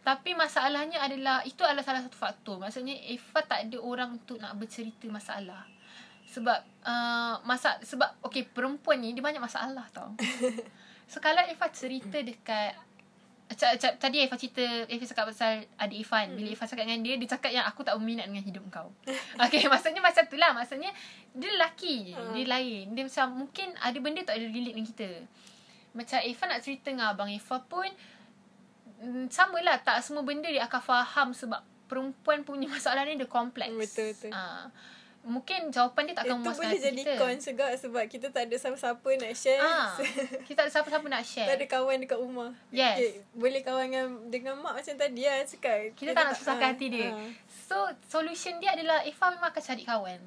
[0.00, 2.56] Tapi masalahnya adalah itu adalah salah satu faktor.
[2.56, 5.68] Maksudnya Eva tak ada orang untuk nak bercerita masalah.
[6.30, 10.14] Sebab uh, masa sebab okey perempuan ni dia banyak masalah tau.
[11.10, 12.74] so kalau Eva cerita dekat
[13.98, 16.38] tadi Eva cerita Eva cakap pasal adik Ifan.
[16.38, 18.94] Bila Eva cakap dengan dia dia cakap yang aku tak berminat dengan hidup kau.
[19.46, 20.54] Okay maksudnya macam tu lah.
[20.54, 20.90] Maksudnya
[21.34, 22.14] dia lelaki.
[22.14, 22.30] Ha.
[22.34, 22.84] Dia lain.
[22.94, 25.10] Dia macam mungkin ada benda tak ada relate dengan kita.
[25.90, 27.90] Macam Eva nak cerita dengan abang Eva pun
[29.02, 31.60] mm, sama lah tak semua benda dia akan faham sebab
[31.90, 33.74] perempuan punya masalah ni dia kompleks.
[33.74, 34.32] Betul, betul.
[35.20, 37.12] Mungkin jawapan dia tak akan Itu memuaskan boleh hati jadi kita.
[37.20, 39.60] cons juga sebab kita tak ada siapa-siapa nak share.
[39.60, 39.92] Ah,
[40.48, 41.48] kita tak ada siapa-siapa nak tak share.
[41.52, 42.50] ada kawan dekat rumah.
[42.72, 42.96] Yes.
[42.96, 45.92] Okay, boleh kawan dengan, dengan mak macam tadi lah cakap.
[45.92, 47.08] Kita tak nak susahkan ah, hati dia.
[47.12, 47.28] ah.
[47.68, 47.76] So,
[48.08, 50.20] solution dia adalah Ifa memang akan cari kawan.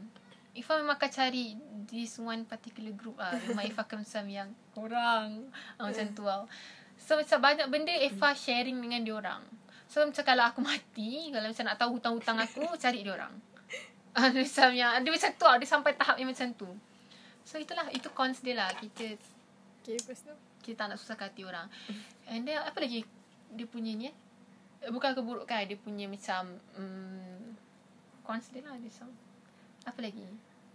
[0.53, 1.45] Ifa memang akan cari
[1.89, 3.34] this one particular group ah.
[3.49, 5.49] Memang Ifa akan macam yang orang.
[5.82, 6.45] Ah, macam tu tau.
[7.01, 9.41] So, macam banyak benda Ifa sharing dengan dia orang.
[9.89, 13.17] So, macam kalau aku mati, kalau macam nak tahu hutang-hutang aku, cari dia
[14.13, 15.58] Ah, macam yang, dia macam tu lah.
[15.58, 16.69] Dia sampai tahap yang macam tu.
[17.41, 17.89] So, itulah.
[17.89, 18.69] Itu cons dia lah.
[18.78, 19.17] Kita
[19.84, 20.32] Okay, lepas tu.
[20.63, 21.67] kita tak nak susahkan hati orang.
[22.32, 23.04] And then apa lagi
[23.52, 24.15] dia punya ni eh?
[24.80, 27.52] Eh, Bukan keburukan dia punya macam um,
[28.23, 29.12] cons dia lah dia macam
[29.84, 30.23] apa lagi?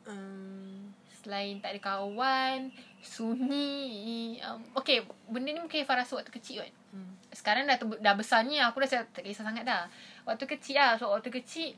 [0.04, 0.92] Um,
[1.24, 2.68] Selain tak ada kawan,
[3.00, 4.36] sunyi.
[4.44, 6.72] Um, okay, benda ni mungkin Farah waktu kecil kan.
[6.92, 7.12] hmm.
[7.32, 9.88] Sekarang dah, dah besar ni aku dah tak kisah sangat dah.
[10.28, 11.00] Waktu kecil lah.
[11.00, 11.72] So, waktu kecil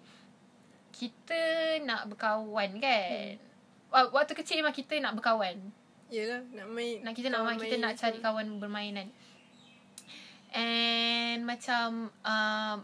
[0.95, 1.41] kita
[1.87, 3.39] nak berkawan kan.
[3.39, 4.11] Hmm.
[4.15, 5.59] Waktu kecil memang kita nak berkawan.
[6.11, 7.03] Yelah, nak main.
[7.07, 9.09] Nak kita nak main, kita nak cari kawan bermain kan.
[10.51, 12.77] And macam um,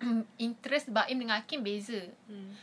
[0.46, 2.06] interest Baim dengan Hakim beza.
[2.30, 2.54] Hmm.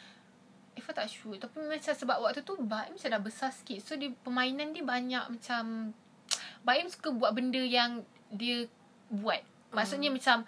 [0.79, 1.35] Ifa tak sure.
[1.35, 3.83] Tapi macam sebab waktu tu Baim macam dah besar sikit.
[3.83, 5.91] So dia permainan dia banyak macam
[6.67, 8.71] Baim suka buat benda yang dia
[9.11, 9.43] buat.
[9.75, 10.47] Maksudnya macam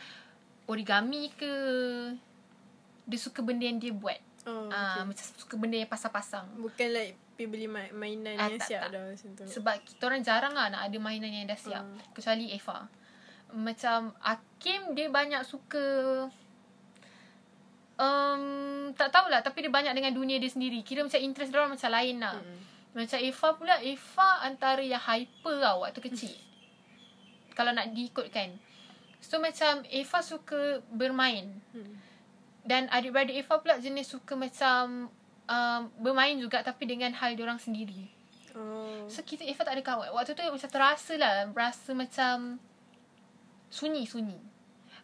[0.72, 1.52] origami ke
[3.10, 4.29] dia suka benda yang dia buat.
[4.50, 5.06] Oh, Ah, okay.
[5.06, 6.50] macam suka benda yang pasang-pasang.
[6.56, 8.90] Bukan like pergi beli ma- mainan Ah, yang tak, siap tak.
[8.92, 9.44] dah macam tu.
[9.48, 11.82] Sebab kita orang jarang lah nak ada mainan yang dah siap.
[11.82, 12.00] Hmm.
[12.12, 12.90] Kecuali Eva.
[13.52, 15.86] Macam Hakim dia banyak suka
[17.98, 18.44] um,
[18.92, 20.82] tak tahulah tapi dia banyak dengan dunia dia sendiri.
[20.82, 22.36] Kira macam interest dia orang macam lain lah.
[22.36, 22.60] Mm-mm.
[22.92, 26.36] Macam Eva pula Eva antara yang hyper tau waktu kecil.
[27.58, 28.56] Kalau nak diikutkan.
[29.20, 31.60] So macam Eva suka bermain.
[31.72, 31.94] Hmm.
[32.62, 35.08] Dan adik-beradik Eva pula jenis suka macam
[35.46, 38.06] um, bermain juga tapi dengan hal dia orang sendiri.
[38.54, 39.08] Oh.
[39.08, 40.12] So kita Eva tak ada kawan.
[40.12, 41.48] Waktu tu macam terasa lah.
[41.50, 42.60] Rasa macam
[43.70, 44.38] sunyi-sunyi.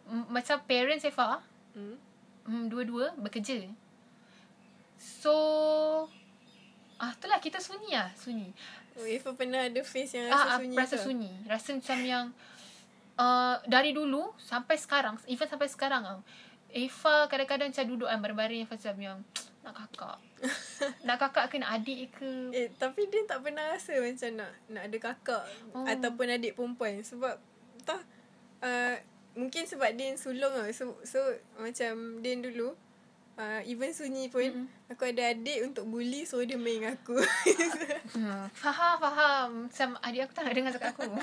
[0.05, 1.41] M- Macam parents Eva,
[1.73, 1.97] Hmm.
[2.45, 3.65] mm, dua-dua bekerja.
[4.95, 5.33] So,
[6.95, 8.09] ah itulah kita sunyi lah.
[8.15, 8.49] Sunyi.
[8.95, 11.03] Oh, Eva pernah ada face yang Ah, rasa ah, sunyi rasa tu?
[11.03, 11.31] sunyi.
[11.45, 12.25] Rasa macam yang
[13.15, 16.19] uh, dari dulu sampai sekarang, even sampai sekarang tau.
[16.75, 19.17] Eva kadang-kadang macam duduk kan baring-baring macam yang
[19.63, 20.17] nak kakak.
[21.07, 22.51] nak kakak ke nak adik ke?
[22.51, 25.87] Eh, tapi dia tak pernah rasa macam nak nak ada kakak Oh.
[25.87, 27.39] ataupun adik perempuan sebab
[27.79, 28.01] entah
[28.59, 28.95] uh,
[29.39, 30.67] mungkin sebab dia sulung lah.
[30.75, 31.17] So, so
[31.57, 32.75] macam dia dulu
[33.39, 34.91] uh, even sunyi pun mm-hmm.
[34.91, 37.17] aku ada adik untuk bully so dia main dengan aku.
[38.15, 39.49] Hmm, faham, faham.
[39.67, 41.19] Macam adik aku tak nak dengar cakap aku.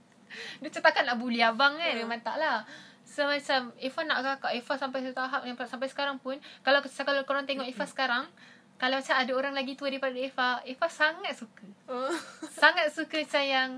[0.64, 1.92] dia takkan nak bully abang kan.
[1.92, 2.00] Hmm.
[2.06, 2.64] Memang tak lah.
[3.10, 7.22] So macam Eva nak kakak Eva sampai satu tahap yang sampai sekarang pun kalau kalau
[7.26, 8.30] korang tengok Eva sekarang
[8.78, 11.66] kalau macam ada orang lagi tua daripada Eva Eva sangat suka.
[11.90, 12.14] Oh.
[12.54, 13.70] sangat suka macam yang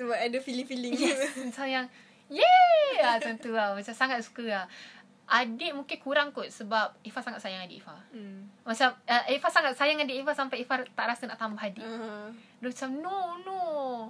[0.00, 1.86] Sebab ada feeling-feeling yes macam yang
[2.32, 3.76] yay ah, macam tu lah.
[3.76, 4.64] Macam sangat suka lah.
[5.28, 8.48] Adik mungkin kurang kot sebab Eva sangat sayang adik Eva Hmm.
[8.64, 11.84] macam uh, Eva sangat sayang adik Eva sampai Eva tak rasa nak tambah adik.
[11.84, 12.32] Uh,
[12.64, 13.60] dia macam no no.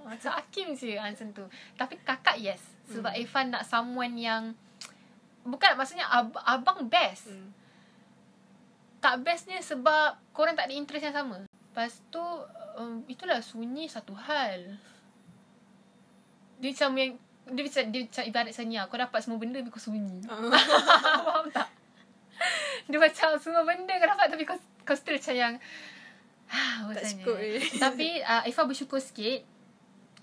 [0.07, 0.95] Macam Hakim je.
[0.95, 1.43] Ah, Macam tu.
[1.75, 3.21] Tapi kakak yes Sebab hmm.
[3.23, 4.55] Irfan nak someone yang
[5.47, 7.51] Bukan maksudnya ab- Abang best hmm.
[9.03, 12.23] Tak bestnya sebab Korang tak ada interest yang sama Lepas tu
[12.79, 14.79] um, Itulah sunyi satu hal
[16.63, 17.13] Dia macam yang
[17.47, 18.85] dia macam, dia macam ibarat lah.
[18.91, 20.51] Kau dapat semua benda Tapi kau sunyi Uh,
[21.31, 21.71] Faham tak?
[22.91, 25.55] Dia macam semua benda kau dapat Tapi kau, kau still macam yang
[26.47, 27.23] tak Rasanya.
[27.27, 27.59] cukup eh.
[27.75, 29.43] Tapi uh, Eva bersyukur sikit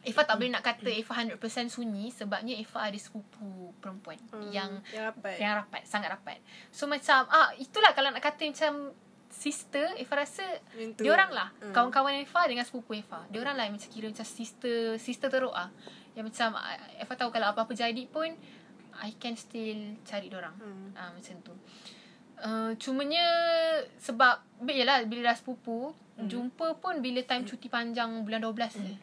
[0.04, 1.39] Eva tak boleh nak kata Eva 100%
[1.70, 5.36] sunyi Sebabnya Eva ada sepupu perempuan Hmm, Yang yang rapat.
[5.38, 6.38] yang rapat Sangat rapat
[6.70, 8.92] So macam ah Itulah kalau nak kata macam
[9.30, 10.46] Sister Eva rasa.
[10.76, 11.72] Dia orang lah Hmm.
[11.72, 15.52] Kawan-kawan Eva dengan sepupu Eva Dia orang lah yang macam kira Macam sister Sister teruk
[15.52, 15.72] ah
[16.13, 18.30] Yang macam ah, Eva tahu kalau apa-apa jadi pun
[18.96, 20.94] I can still cari dia orang Hmm.
[20.94, 21.54] Ah macam tu.
[22.36, 23.26] Uh, cumanya
[23.96, 26.30] sebab yalah bila dah sepupu, hmm.
[26.30, 28.95] jumpa pun bila time cuti panjang bulan 12 je.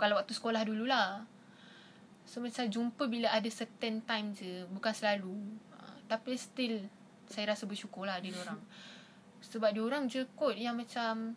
[0.00, 1.24] Kalau waktu sekolah dululah.
[2.24, 5.36] So macam jumpa bila ada certain time je, bukan selalu.
[5.76, 6.80] Uh, tapi still
[7.28, 8.60] saya rasa bersyukur lah dia orang.
[9.52, 11.36] Sebab dia orang je kot yang macam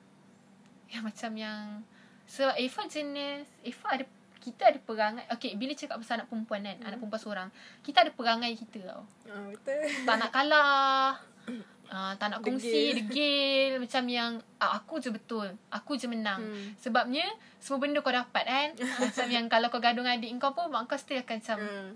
[0.87, 1.83] yang macam yang
[2.27, 4.05] sebab Eva jenis Eva ada
[4.39, 7.49] kita ada perangai Okay bila cakap pasal anak perempuan kan Anak perempuan seorang
[7.83, 9.83] Kita ada perangai kita tau Ah, betul.
[10.07, 11.19] tak nak kalah
[11.87, 12.95] uh, tak nak kongsi Degil.
[13.07, 16.51] degil macam yang ah, aku je betul aku je menang Hmm.
[16.51, 16.69] hmm.
[16.77, 17.25] sebabnya
[17.57, 18.69] semua benda kau dapat kan
[19.03, 21.89] macam yang kalau kau gaduh dengan adik kau pun mak kau still akan macam Hmm.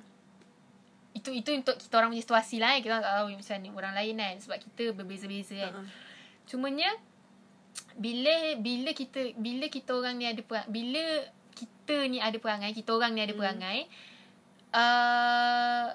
[1.12, 2.80] itu itu untuk kita orang punya situasi lah kan.
[2.80, 4.36] Kita tak tahu macam ni orang lain kan.
[4.39, 5.73] Sebab kita berbeza-beza kan.
[5.75, 5.88] Uh-uh.
[6.47, 6.88] Cumanya
[7.99, 11.04] bila bila kita bila kita orang ni ada perang, bila
[11.51, 13.41] kita ni ada perangai, kita orang ni ada Hmm.
[13.43, 13.80] perangai
[14.71, 15.86] uh,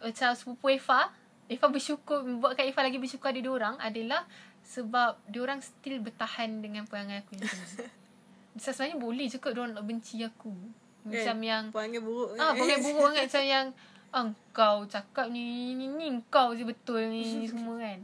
[0.00, 1.08] macam sepupu Eva,
[1.50, 4.22] Eva bersyukur buatkan Eva lagi bersyukur ada orang adalah
[4.62, 7.42] sebab dia orang still bertahan dengan perangai aku ni.
[8.54, 10.54] Macam sebenarnya boleh je kot orang nak benci aku.
[11.02, 11.42] Macam Kan?
[11.42, 13.66] yang Perangai buruk Ah, perangai buruk sangat macam yang
[14.14, 17.98] ah, kau cakap ni ni ni kau je betul ni, ni semua kan.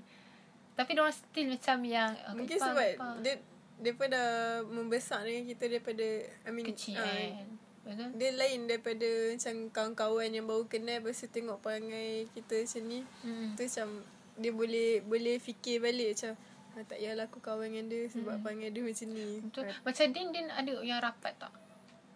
[0.75, 3.15] Tapi dia orang still macam yang ah, Mungkin sebab Ipah.
[3.23, 3.35] dia
[3.77, 4.29] Dia dah
[4.67, 6.07] membesar dengan kita daripada
[6.43, 7.47] I mean kecil kan.
[7.87, 8.11] Betul?
[8.18, 13.01] Dia lain daripada macam kawan-kawan yang baru kenal Lepas tu tengok perangai kita macam ni
[13.22, 13.55] Hmm.
[13.55, 13.88] Tu macam
[14.37, 16.35] dia boleh boleh fikir balik macam
[16.75, 18.42] ah, Tak payahlah aku kawan dengan dia sebab Hmm.
[18.42, 19.62] perangai dia macam ni Betul.
[19.64, 21.53] Ah, Macam Din Din ada yang rapat tak?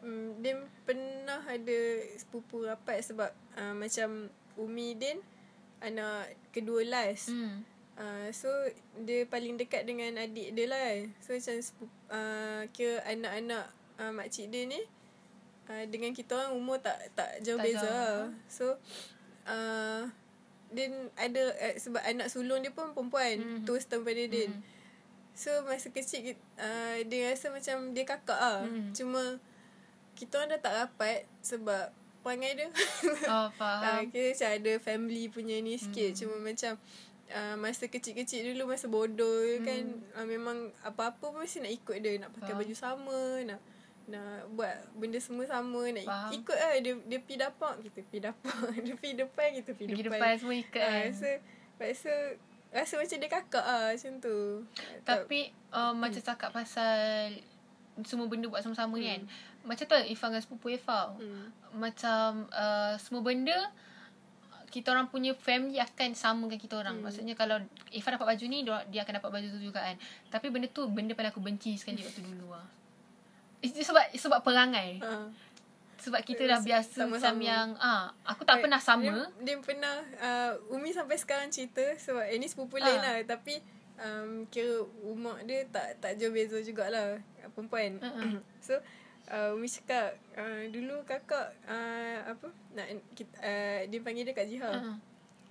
[0.00, 1.78] Hmm, Din pernah ada
[2.16, 5.22] sepupu rapat sebab uh, macam Umi Din
[5.78, 7.30] anak kedua last.
[7.30, 7.64] Hmm.
[7.94, 8.48] Uh, so
[8.98, 10.76] dia paling dekat dengan adik dia lah.
[10.76, 11.04] kan.
[11.20, 11.56] So macam
[12.11, 13.64] uh, kira anak-anak
[13.96, 14.80] uh, makcik dia ni
[15.70, 17.87] uh, dengan kita orang umur tak tak jauh Tak beza.
[17.87, 18.26] jauh.
[18.50, 18.64] So
[19.46, 20.11] uh,
[20.70, 23.38] Din ada uh, sebab anak sulung dia pun perempuan.
[23.38, 23.62] Mhm.
[23.66, 24.50] Terus daripada Din.
[24.50, 24.62] Mhm.
[25.35, 28.66] So masa kecil uh, dia rasa macam dia kakak lah.
[28.66, 28.90] Mhm.
[28.94, 29.22] Cuma
[30.18, 32.68] kita orang dah tak rapat sebab perangai dia.
[32.68, 32.74] Oh,
[33.33, 34.12] Ah, faham.
[34.12, 36.12] kira macam ada family punya ni sikit.
[36.12, 36.18] Hmm.
[36.20, 36.72] Cuma macam
[37.33, 39.64] uh, masa kecil-kecil dulu masa bodoh hmm.
[39.64, 39.83] kan
[40.20, 42.20] uh, memang apa-apa pun mesti nak ikut dia.
[42.20, 43.61] Nak pakai baju sama, nak
[44.11, 46.31] nak buat benda semua sama, nak Faham.
[46.35, 46.75] Ikut lah.
[46.77, 48.53] Dia, dia pergi dapur, kita pergi dapur.
[48.85, 50.18] dia pergi depan, kita Pergi depan.
[50.18, 51.07] depan semua ikat Ah, kan.
[51.07, 51.31] Rasa,
[51.79, 52.12] rasa,
[52.70, 54.38] rasa macam dia kakak lah macam tu.
[55.03, 56.99] Tapi uh, macam cakap pasal
[58.01, 59.07] semua benda buat sama-sama Hmm.
[59.07, 59.20] kan.
[59.62, 61.12] Macam tu Ifah dengan sepupu Ifah.
[61.14, 61.53] Hmm.
[61.73, 63.59] Macam uh, semua benda
[64.70, 66.96] kita orang punya family akan sama dengan kita orang.
[66.96, 67.05] Hmm.
[67.05, 67.59] Maksudnya kalau
[67.90, 69.99] Ifah dapat baju ni dia dia akan dapat baju tu juga kan.
[70.31, 72.64] Tapi benda tu benda paling aku benci sekali waktu dulu lah.
[73.61, 75.01] Itu sebab sebab perangai.
[75.01, 75.29] Ah.
[76.01, 77.12] Sebab kita dah biasa Sama-sama.
[77.12, 79.05] macam yang ah aku tak pernah sama.
[79.05, 82.88] Dia, dia pernah uh, Umi sampai sekarang cerita sebab ini sepupu Ah.
[82.88, 83.61] lain lah tapi
[84.01, 87.20] um, kira umur dia tak tak jauh beza jugalah
[87.53, 88.01] perempuan.
[88.01, 88.40] Uh-uh.
[88.66, 88.81] so
[89.29, 94.49] uh, Umi cakap uh, dulu kakak uh, apa nak kita, uh, dia panggil dia Kak
[94.49, 94.73] Jiha.
[94.73, 94.96] Uh-uh.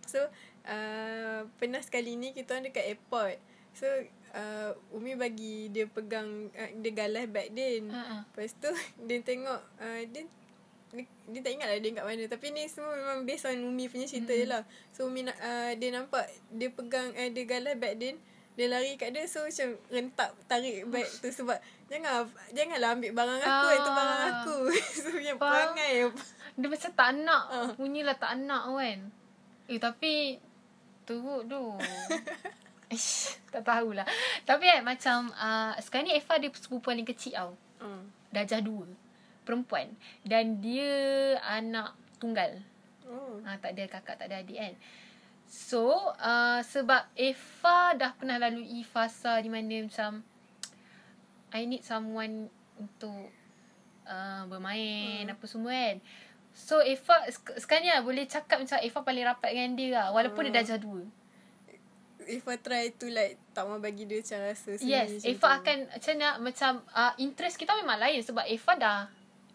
[0.10, 0.26] So
[0.66, 3.38] uh, pernah sekali ni kita orang dekat airport.
[3.78, 3.86] So
[4.34, 7.90] uh, Umi bagi dia pegang uh, dia galas bag Din.
[7.90, 8.22] Uh-uh.
[8.26, 8.70] Lepas tu
[9.08, 10.24] dia tengok uh, dia,
[10.90, 13.86] dia dia tak ingat lah dia kat mana Tapi ni semua memang based on Umi
[13.86, 14.40] punya cerita mm.
[14.42, 18.18] je lah So Umi uh, dia nampak Dia pegang uh, Dia galas bag Din
[18.58, 21.62] Dia lari kat dia So macam rentak Tarik bag tu Sebab
[21.94, 22.26] Jangan
[22.58, 23.78] Janganlah ambil barang aku Ah.
[23.78, 24.56] Itu barang aku
[25.06, 25.94] So punya perangai
[26.58, 27.70] Dia macam tak nak Ah.
[27.78, 29.00] Bunyilah tak nak kan
[29.70, 30.42] Eh tapi
[31.06, 31.62] Teruk tu
[32.90, 34.06] Ish, Tak tahulah.
[34.44, 37.52] Tapi kan macam uh, Sekarang ni Eva dia sepupu paling kecil tau.
[37.80, 38.02] Uh.
[38.30, 38.86] Darjah dua.
[39.42, 39.94] Perempuan.
[40.22, 40.90] Dan dia
[41.40, 42.62] Anak tunggal.
[43.06, 44.74] Oh ha, Tak ada kakak Tak ada adik kan.
[45.46, 50.22] So uh, Sebab Eva dah pernah lalui Fasa di mana macam
[51.50, 53.34] I need someone Untuk
[54.04, 55.34] uh, Bermain Hmm.
[55.34, 55.98] Apa semua kan.
[56.52, 60.08] So Eva sek- Sekarang ni lah Boleh cakap macam Eva paling rapat dengan dia lah.
[60.12, 60.50] Walaupun Hmm.
[60.50, 61.02] dia darjah dua
[62.30, 65.78] If I try to like Tak mau bagi dia macam rasa sendiri Yes Eva akan
[65.90, 69.00] Macam nak Macam uh, Interest kita memang lain Sebab Eva dah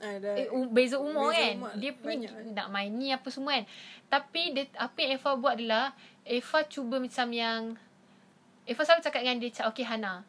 [0.03, 1.55] ah, dah, eh, um, beza umur Beza kan.
[1.57, 2.51] umur dia punya banyak.
[2.53, 3.65] nak main ni apa semua kan.
[4.11, 5.95] Tapi dia, apa yang Eva buat adalah
[6.27, 7.61] Eva cuba macam yang
[8.65, 10.27] Eva selalu cakap dengan dia cakap okay Hana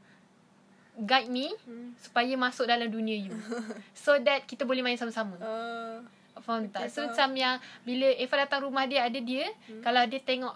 [0.96, 1.92] guide me Hmm.
[1.98, 3.34] supaya masuk dalam dunia you.
[3.98, 5.36] so that kita boleh main sama-sama.
[5.42, 6.00] uh,
[6.40, 6.88] Faham tak?
[6.88, 7.10] Okay, So faham.
[7.10, 9.82] macam yang bila Eva datang rumah dia ada dia, hmm.
[9.82, 10.56] kalau dia tengok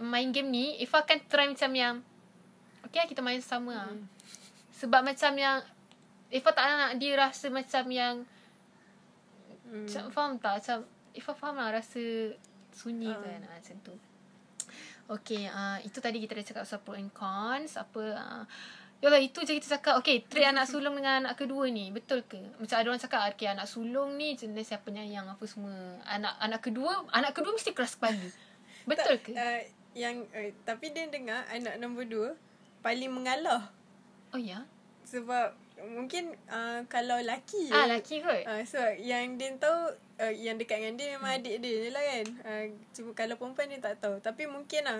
[0.00, 1.94] main game ni, Eva akan try macam yang
[2.84, 3.90] okay lah, kita main sama lah.
[3.92, 4.08] Hmm.
[4.78, 5.60] Sebab macam yang
[6.28, 8.14] Eva tak nak dia rasa macam yang
[9.68, 9.88] hmm.
[9.88, 10.52] macam faham tak?
[10.60, 10.78] Macam
[11.12, 12.02] Eva faham lah rasa
[12.72, 13.20] sunyi Ah.
[13.20, 13.94] kan ah, macam tu.
[15.08, 17.80] Okay, uh, itu tadi kita dah cakap pasal pro and cons.
[17.80, 18.44] Apa, uh,
[18.98, 22.34] Yalah itu je kita cakap Okay trait anak sulung dengan anak kedua ni Betul ke
[22.58, 25.70] Macam ada orang cakap Okay anak sulung ni Jenis yang penyayang Apa semua
[26.02, 28.18] Anak anak kedua Anak kedua mesti keras kepala
[28.88, 29.60] Betul ke Uh,
[29.92, 32.30] yang uh, tapi dia dengar anak nombor dua
[32.80, 33.68] paling mengalah
[34.30, 34.64] Oh ya
[35.02, 39.88] sebab mungkin uh, kalau laki Ah laki kot Uh, so yang dia tahu
[40.20, 42.26] uh, yang dekat dengan dia memang adik dia je lah kan.
[42.44, 44.20] Uh, cuma kalau perempuan dia tak tahu.
[44.20, 44.98] Tapi mungkin lah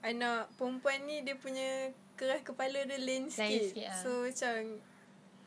[0.00, 1.88] anak perempuan ni dia punya
[2.20, 3.72] keras kepala dia lain sikit.
[3.72, 3.96] sikit, ah.
[3.96, 4.76] So macam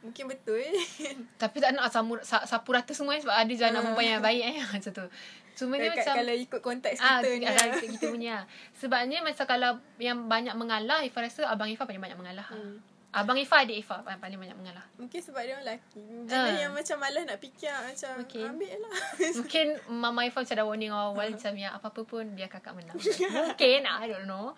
[0.01, 0.63] mungkin betul.
[1.43, 3.83] Tapi tak nak samu, sa, sapu rata semua eh, Sebab ada je anak Ah.
[3.88, 5.05] perempuan yang baik eh Macam tu
[5.53, 7.77] Cuma Kat- macam Kalau ikut konteks Ah, kita ni ah, lah.
[7.77, 8.35] kita, punya.
[8.73, 12.47] Sebabnya macam kalau yang banyak mengalah, Ifah rasa abang Ifah paling banyak mengalah.
[12.47, 12.81] Hmm.
[13.09, 14.81] Abang Ifah adik Ifah paling, paling banyak mengalah.
[14.95, 16.57] Mungkin sebab dia orang lelaki Jenis Ah.
[16.59, 18.41] yang macam malas nak fikir Macam Okay.
[18.43, 18.95] ambil lah
[19.37, 22.97] Mungkin Mama Ifah macam dah warning awal macam yang apa-apa pun biar kakak menang.
[23.45, 24.57] Mungkin, I don't know.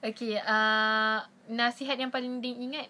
[0.00, 2.88] Okay, uh, nasihat yang paling Din ingat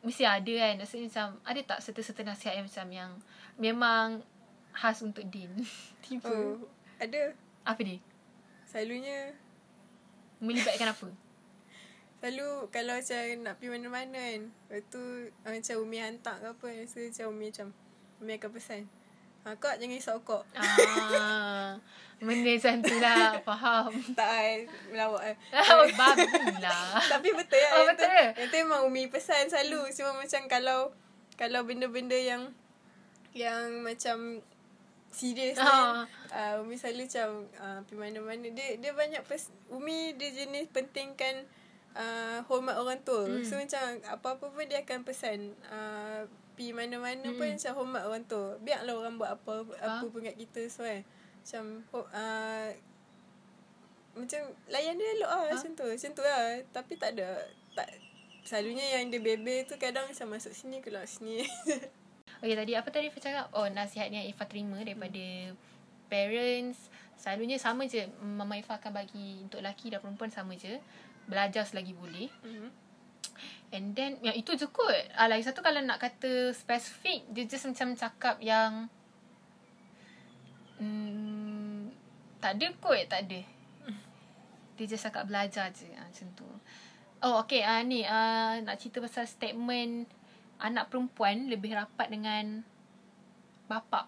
[0.00, 0.74] mesti ada kan.
[0.78, 3.10] Maksudnya macam ada tak serta-serta nasihat yang macam yang
[3.54, 4.06] memang
[4.72, 5.50] khas untuk Din?
[6.04, 6.28] Tiba.
[6.28, 6.58] Oh
[6.96, 7.98] Ada Apa dia?
[8.64, 9.34] Selalunya
[10.38, 11.08] Melibatkan apa?
[12.20, 15.02] Selalu kalau macam nak pergi mana-mana kan Lepas tu
[15.40, 17.66] ah, macam Umi hantar ke apa Rasa macam Umi macam
[18.20, 18.82] Umi akan pesan
[19.40, 21.80] ha, Kak jangan risau kak Ah,
[22.20, 23.32] benda macam tu lah.
[23.48, 23.88] Faham.
[24.12, 24.58] Tak kan
[24.92, 26.28] Melawak kan Oh, babi
[26.60, 27.00] lah.
[27.00, 28.26] Tapi betul lah Oh, yang tu, betul.
[28.36, 30.80] Yang tu memang Umi pesan selalu Cuma macam kalau
[31.40, 32.52] Kalau benda-benda yang
[33.32, 34.16] Yang macam
[35.10, 36.06] Serius Ah.
[36.30, 40.70] kan uh, Umi selalu macam uh, Pergi mana-mana Dia dia banyak pes, Umi dia jenis
[40.70, 41.44] pentingkan
[41.92, 43.42] uh, Hormat orang tua Hmm.
[43.42, 46.22] So macam Apa-apa pun dia akan pesan uh,
[46.54, 47.54] Pergi mana-mana pun Hmm.
[47.54, 51.02] macam hormat orang tua Biarlah orang buat apa Apa pun kat kita So kan
[51.40, 52.70] Macam uh,
[54.10, 55.54] macam layan dia elok lah Ha?
[55.54, 55.86] macam tu.
[55.86, 56.42] Macam tu lah.
[56.68, 57.46] Tapi tak ada.
[57.72, 57.88] Tak,
[58.42, 61.46] selalunya yang dia bebe tu kadang macam masuk sini keluar sini.
[62.40, 63.46] Okay, tadi apa tadi Ifah cakap?
[63.52, 65.52] Oh, nasihat yang Ifah terima daripada
[66.08, 66.88] parents.
[67.20, 68.08] Selalunya sama je.
[68.24, 70.80] Mama Ifah akan bagi untuk lelaki dan perempuan sama je.
[71.28, 72.32] Belajar selagi boleh.
[72.32, 72.70] mm-hmm.
[73.70, 74.98] And then, yang itu je kot.
[75.12, 78.88] Ah, lagi satu kalau nak kata spesifik, dia just macam cakap yang...
[80.80, 81.92] Hmm,
[82.40, 83.40] tak ada kot, tak ada.
[84.80, 85.92] Dia just cakap belajar je.
[85.92, 86.48] Ah, macam tu.
[87.20, 87.60] Oh, okay.
[87.60, 90.08] Ah, ni, ah, nak cerita pasal statement
[90.60, 92.60] anak perempuan lebih rapat dengan
[93.66, 94.06] bapa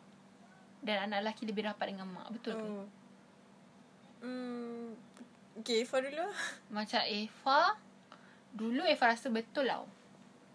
[0.83, 2.29] dan anak lelaki lebih rapat dengan mak.
[2.35, 2.67] Betul ke?
[2.67, 2.87] Oh.
[4.23, 4.95] Hmm.
[5.63, 6.27] Okay, for dulu.
[6.77, 7.77] Macam Eva
[8.53, 9.85] Dulu Eva rasa betul tau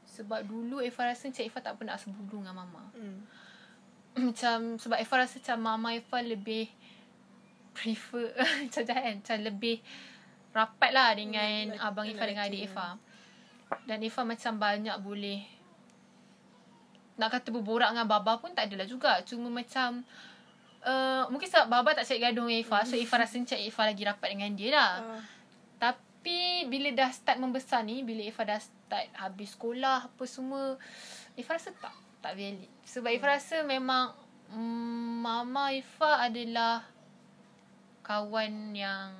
[0.08, 3.22] Sebab dulu Eva rasa macam Eva tak pernah sebulu dengan mama Hmm.
[4.32, 6.72] Macam Sebab Eva rasa macam mama Eva lebih
[7.78, 8.34] Prefer
[8.66, 9.78] Macam kan Macam lebih
[10.56, 12.98] Rapat lah dengan Hmm, Abang Eva dengan adik Eva
[13.86, 15.57] Dan Eva macam banyak boleh
[17.17, 20.06] Nak kata berborak dengan Baba pun tak adalah juga Cuma macam
[20.86, 24.03] uh, Mungkin sebab Baba tak cari gaduh dengan Eva So Eva rasa macam Eva lagi
[24.06, 25.21] rapat dengan dia lah Ah.
[26.27, 30.75] tapi bila dah start membesar ni, bila Ifah dah start habis sekolah apa semua,
[31.39, 32.67] Ifah rasa tak tak valid.
[32.84, 34.12] Sebab Ifah rasa memang
[34.51, 36.84] mm, mama Ifah adalah
[38.03, 39.15] kawan yang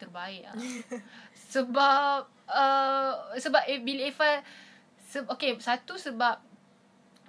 [0.00, 0.56] terbaik lah.
[1.52, 4.40] sebab uh, sebab eh, bila Ifah
[5.12, 6.40] se- okay, satu sebab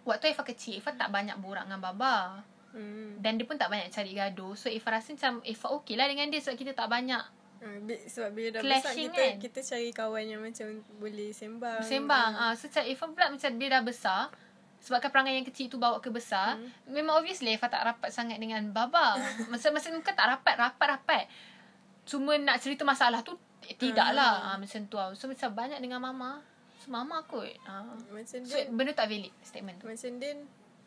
[0.07, 2.39] waktu Ifah kecil, Ifah tak banyak borak dengan baba.
[2.71, 3.19] Hmm.
[3.19, 4.55] Dan dia pun tak banyak cari gaduh.
[4.55, 7.21] So Ifah rasa macam Ifah okey lah dengan dia sebab kita tak banyak
[7.63, 7.79] Ah,
[8.11, 9.33] sebab bila dah Clashing besar kita kan?
[9.39, 10.67] kita cari kawan yang macam
[10.99, 11.79] boleh sembang.
[11.79, 12.31] Sembang.
[12.35, 14.21] Ah, so macam Ifah pula macam dia dah besar.
[14.83, 16.59] Sebabkan perangai yang kecil tu bawa ke besar.
[16.59, 16.67] Hmm.
[16.91, 19.15] Memang obviously Ifah tak rapat sangat dengan Baba.
[19.51, 21.31] Masa-masa muka tak rapat, rapat-rapat.
[22.03, 23.31] Cuma nak cerita masalah tu
[23.63, 24.43] eh, tidak lah.
[24.43, 24.99] Ah, macam tu.
[25.15, 26.43] So macam banyak dengan Mama.
[26.85, 27.47] Mama kot.
[27.63, 27.83] Ah.
[28.07, 29.85] Macam So dia benda tak valid statement tu.
[29.85, 30.37] Macam Din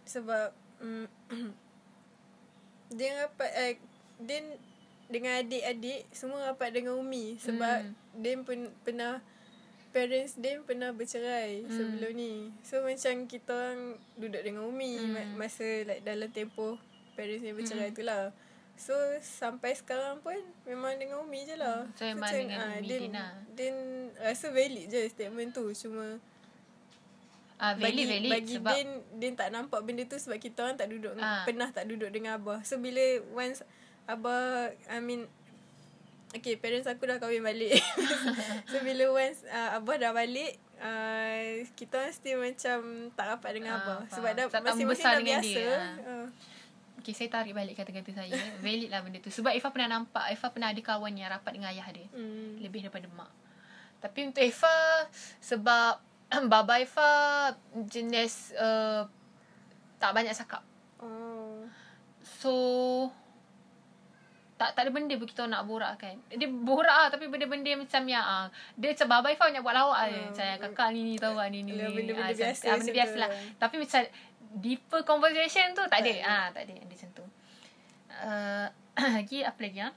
[0.04, 1.06] sebab mm,
[2.92, 3.74] dia rapat eh,
[4.16, 4.44] Din
[5.06, 7.94] dengan adik-adik semua rapat dengan Umi sebab Hmm.
[8.16, 9.22] Din pun pernah
[9.88, 11.70] parents Din pernah bercerai Hmm.
[11.70, 12.32] sebelum ni.
[12.60, 13.82] So macam kita orang
[14.14, 16.76] duduk dengan Umi ma- masa like dalam tempoh
[17.12, 17.94] parents dia bercerai Hmm.
[17.94, 18.32] tu lah.
[18.76, 21.88] So sampai sekarang pun memang dengan Umi je lah.
[21.92, 23.16] So, memang macam, dengan ah, Umi Din, Din.
[23.52, 23.74] Din
[24.16, 26.20] rasa valid je statement tu cuma
[27.56, 28.30] Ah, valid, bagi, valid.
[28.30, 31.40] bagi sebab Din Din tak nampak benda tu sebab kita orang tak duduk Ah.
[31.42, 32.60] pernah tak duduk dengan abah.
[32.62, 33.00] So bila
[33.32, 33.64] once
[34.04, 35.24] abah I mean
[36.28, 37.80] Okay parents aku dah kahwin balik
[38.70, 41.40] So bila once uh, abah dah balik uh,
[41.72, 42.78] Kita orang still macam
[43.10, 43.98] tak rapat dengan Ah, abah.
[44.10, 46.28] Sebab dah masing-masing membesar dah biasa dia, uh.
[47.06, 48.34] Okay, saya tarik balik kata-kata saya.
[48.66, 49.30] valid lah benda tu.
[49.30, 50.26] Sebab Ifah pernah nampak.
[50.34, 52.10] Ifah pernah ada kawan yang rapat dengan ayah dia.
[52.10, 52.58] hmm.
[52.58, 53.30] Lebih daripada mak.
[54.02, 55.06] Tapi untuk Eva
[55.38, 56.02] sebab
[56.50, 57.10] baba Eva
[57.86, 59.06] jenis uh,
[60.02, 60.66] tak banyak cakap.
[60.98, 61.62] Oh
[62.26, 62.54] So
[64.56, 66.16] tak tak ada benda pun kita nak borak kan.
[66.32, 70.00] Dia borak lah tapi benda-benda macam yang ah, dia macam baba Eva banyak buat lawak
[70.08, 70.16] je.
[70.16, 70.26] Hmm.
[70.32, 71.76] Macam kakak ni ni tahu ah, ni ni.
[71.76, 71.96] Yang ni.
[72.02, 73.28] benda-benda Ah, biasa ah, benda biasa lah.
[73.60, 74.00] Tapi macam
[74.56, 76.08] deeper conversation tu tak ada.
[76.08, 76.24] Tak ada.
[76.24, 77.24] Ah tak ada ada macam tu.
[78.08, 78.66] Uh,
[79.16, 79.92] lagi apa lagi ah?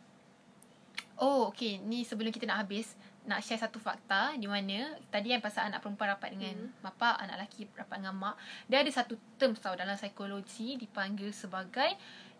[1.16, 5.39] Oh okay Ni sebelum kita nak habis Nak share satu fakta Di mana Tadi yang
[5.39, 6.72] pasal anak perempuan rapat dengan Hmm.
[6.80, 8.36] bapa Anak lelaki rapat dengan mak
[8.68, 11.91] Dia ada satu term tau Dalam psikologi Dipanggil sebagai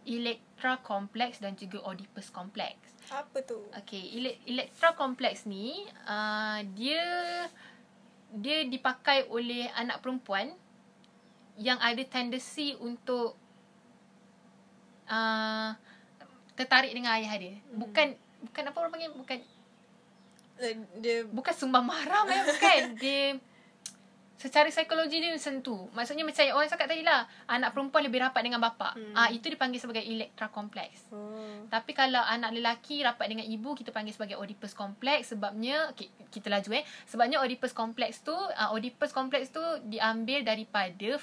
[0.03, 2.80] Electra Complex dan juga Oedipus Complex.
[3.11, 3.59] Apa tu?
[3.76, 5.76] Okay, ele- Electra Complex ni
[6.07, 7.03] uh, dia
[8.32, 10.55] dia dipakai oleh anak perempuan
[11.60, 13.36] yang ada tendensi untuk
[15.12, 15.76] uh,
[16.55, 17.55] tertarik dengan ayah dia.
[17.76, 18.16] Bukan
[18.47, 19.39] bukan apa orang panggil bukan
[20.60, 22.82] Like, dia bukan sumbang mahram eh bukan.
[22.99, 23.39] Dia
[24.39, 25.76] secara psikologi dia tu.
[25.91, 29.12] Maksudnya macam yang orang cakap tadi lah anak perempuan lebih rapat dengan bapa hmm.
[29.12, 31.12] ah itu dipanggil sebagai electra complex.
[31.12, 31.68] Oh.
[31.68, 35.36] tapi kalau anak lelaki rapat dengan ibu kita panggil sebagai Oedipus complex.
[35.36, 36.84] Sebabnya okay, kita laju eh.
[37.03, 41.20] Sebabnya Oedipus complex tu uh, Oedipus complex tu diambil daripada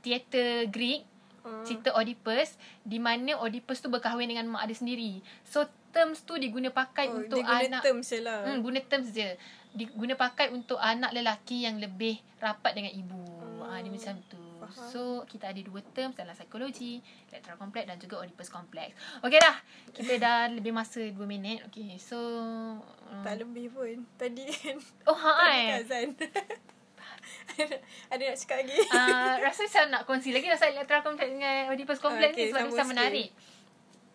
[0.00, 1.04] teater Greek
[1.46, 1.62] Oh.
[1.62, 5.62] cerita Oedipus di mana Oedipus tu berkahwin dengan mak dia sendiri so
[5.96, 8.44] terms tu diguna pakai oh, untuk dia guna anak terms je lah.
[8.44, 9.32] Hmm, guna terms je.
[9.72, 13.24] Diguna pakai untuk anak lelaki yang lebih rapat dengan ibu.
[13.60, 14.40] Oh, ha, dia macam tu.
[14.60, 14.88] faham.
[14.92, 17.00] So, kita ada dua terms dalam psikologi.
[17.32, 18.92] Electoral complex dan juga Oedipus complex.
[19.24, 19.56] Okey dah.
[19.96, 21.64] Kita dah lebih masa 2 minit.
[21.72, 22.16] Okey, so...
[23.08, 24.04] Um, Tak lebih pun.
[24.20, 24.76] Tadi kan.
[25.08, 25.80] oh, ha, Tadi eh.
[25.88, 26.08] kan
[28.12, 28.76] Ada nak cakap lagi?
[28.88, 32.62] Uh, rasa macam nak kongsi lagi pasal electoral complex dengan Oedipus complex Okey, ni sebab
[32.64, 32.90] macam sikit.
[32.90, 33.28] menarik.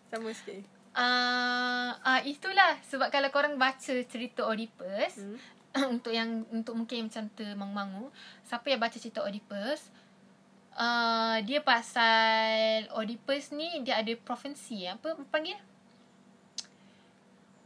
[0.08, 0.62] Sama sikit.
[0.92, 5.40] Uh, uh, itulah sebab kalau korang baca cerita Oedipus Hmm.
[5.96, 8.12] untuk yang untuk mungkin macam termangu-mangu
[8.44, 9.88] siapa yang baca cerita Oedipus
[10.76, 15.56] uh, dia pasal Oedipus ni dia ada profesi apa panggil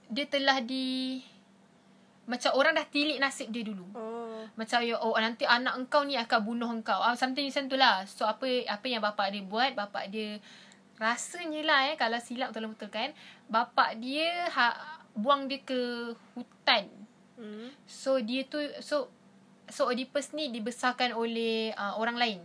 [0.07, 1.19] dia telah di
[2.27, 4.43] macam orang dah tilik nasib dia dulu Oh.
[4.59, 8.03] macam ya oh nanti anak engkau ni akan bunuh engkau ah something macam tu lah
[8.07, 10.43] so apa apa yang bapak dia buat bapak dia
[10.99, 13.15] rasanya lah eh kalau silap tolong betulkan
[13.47, 14.75] bapak dia ha,
[15.15, 16.89] buang dia ke hutan
[17.37, 17.69] Hmm.
[17.85, 19.13] So dia tu so
[19.69, 22.41] so Oedipus ni dibesarkan oleh uh, orang lain.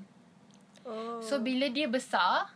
[0.84, 1.24] Oh.
[1.24, 2.52] So bila dia besar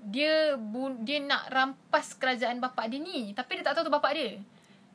[0.00, 4.12] dia bu, dia nak rampas kerajaan bapak dia ni tapi dia tak tahu tu bapak
[4.12, 4.30] dia.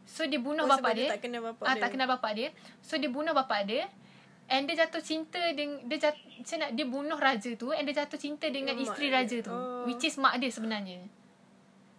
[0.06, 1.10] So dia bunuh oh, bapak sebab dia.
[1.18, 1.82] tak kenal bapak ah, dia.
[1.82, 2.48] tak kenal bapak dia.
[2.86, 3.90] So dia bunuh bapak dia
[4.46, 8.06] and dia jatuh cinta dengan dia jat, macam nak dia bunuh raja tu and dia
[8.06, 9.16] jatuh cinta dengan Mak isteri dia.
[9.18, 9.90] raja tu Oh.
[9.90, 11.02] which is mak dia sebenarnya.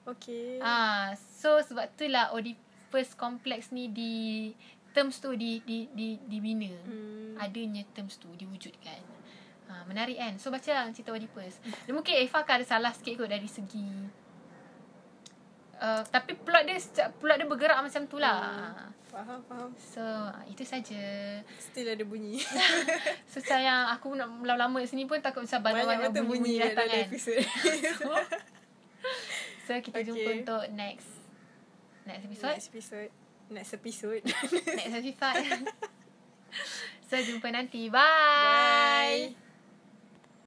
[0.06, 0.62] Okay.
[0.62, 4.54] Ah, so sebab tu lah Oedipus complex ni di
[4.94, 6.70] terms tu di di di dibina.
[6.86, 7.34] Hmm.
[7.42, 9.02] Adanya terms tu diwujudkan.
[9.66, 10.38] Ha, menarik kan?
[10.38, 11.58] So baca lah cerita Oedipus.
[11.58, 13.82] Dia mungkin Eva kan ada salah sikit kot dari segi
[15.80, 16.78] uh, tapi plot dia
[17.20, 18.72] plot dia bergerak macam tu lah.
[18.74, 18.90] Hmm.
[19.16, 19.70] Faham, faham.
[19.80, 20.04] So
[20.44, 21.04] itu saja.
[21.56, 22.36] Still ada bunyi.
[23.32, 27.04] So sayang aku nak lama-lama kat sini pun takut macam banyak-banyak bunyi, bunyi datang kan.
[27.08, 27.40] episod.
[29.66, 30.06] So kita okay.
[30.06, 31.10] jumpa untuk next
[32.06, 32.54] next episode.
[32.54, 33.10] Next episode.
[33.50, 34.22] Next episode.
[34.78, 35.66] Next episode.
[37.06, 37.90] so jumpa nanti.
[37.90, 39.34] Bye.
[39.34, 39.45] Bye.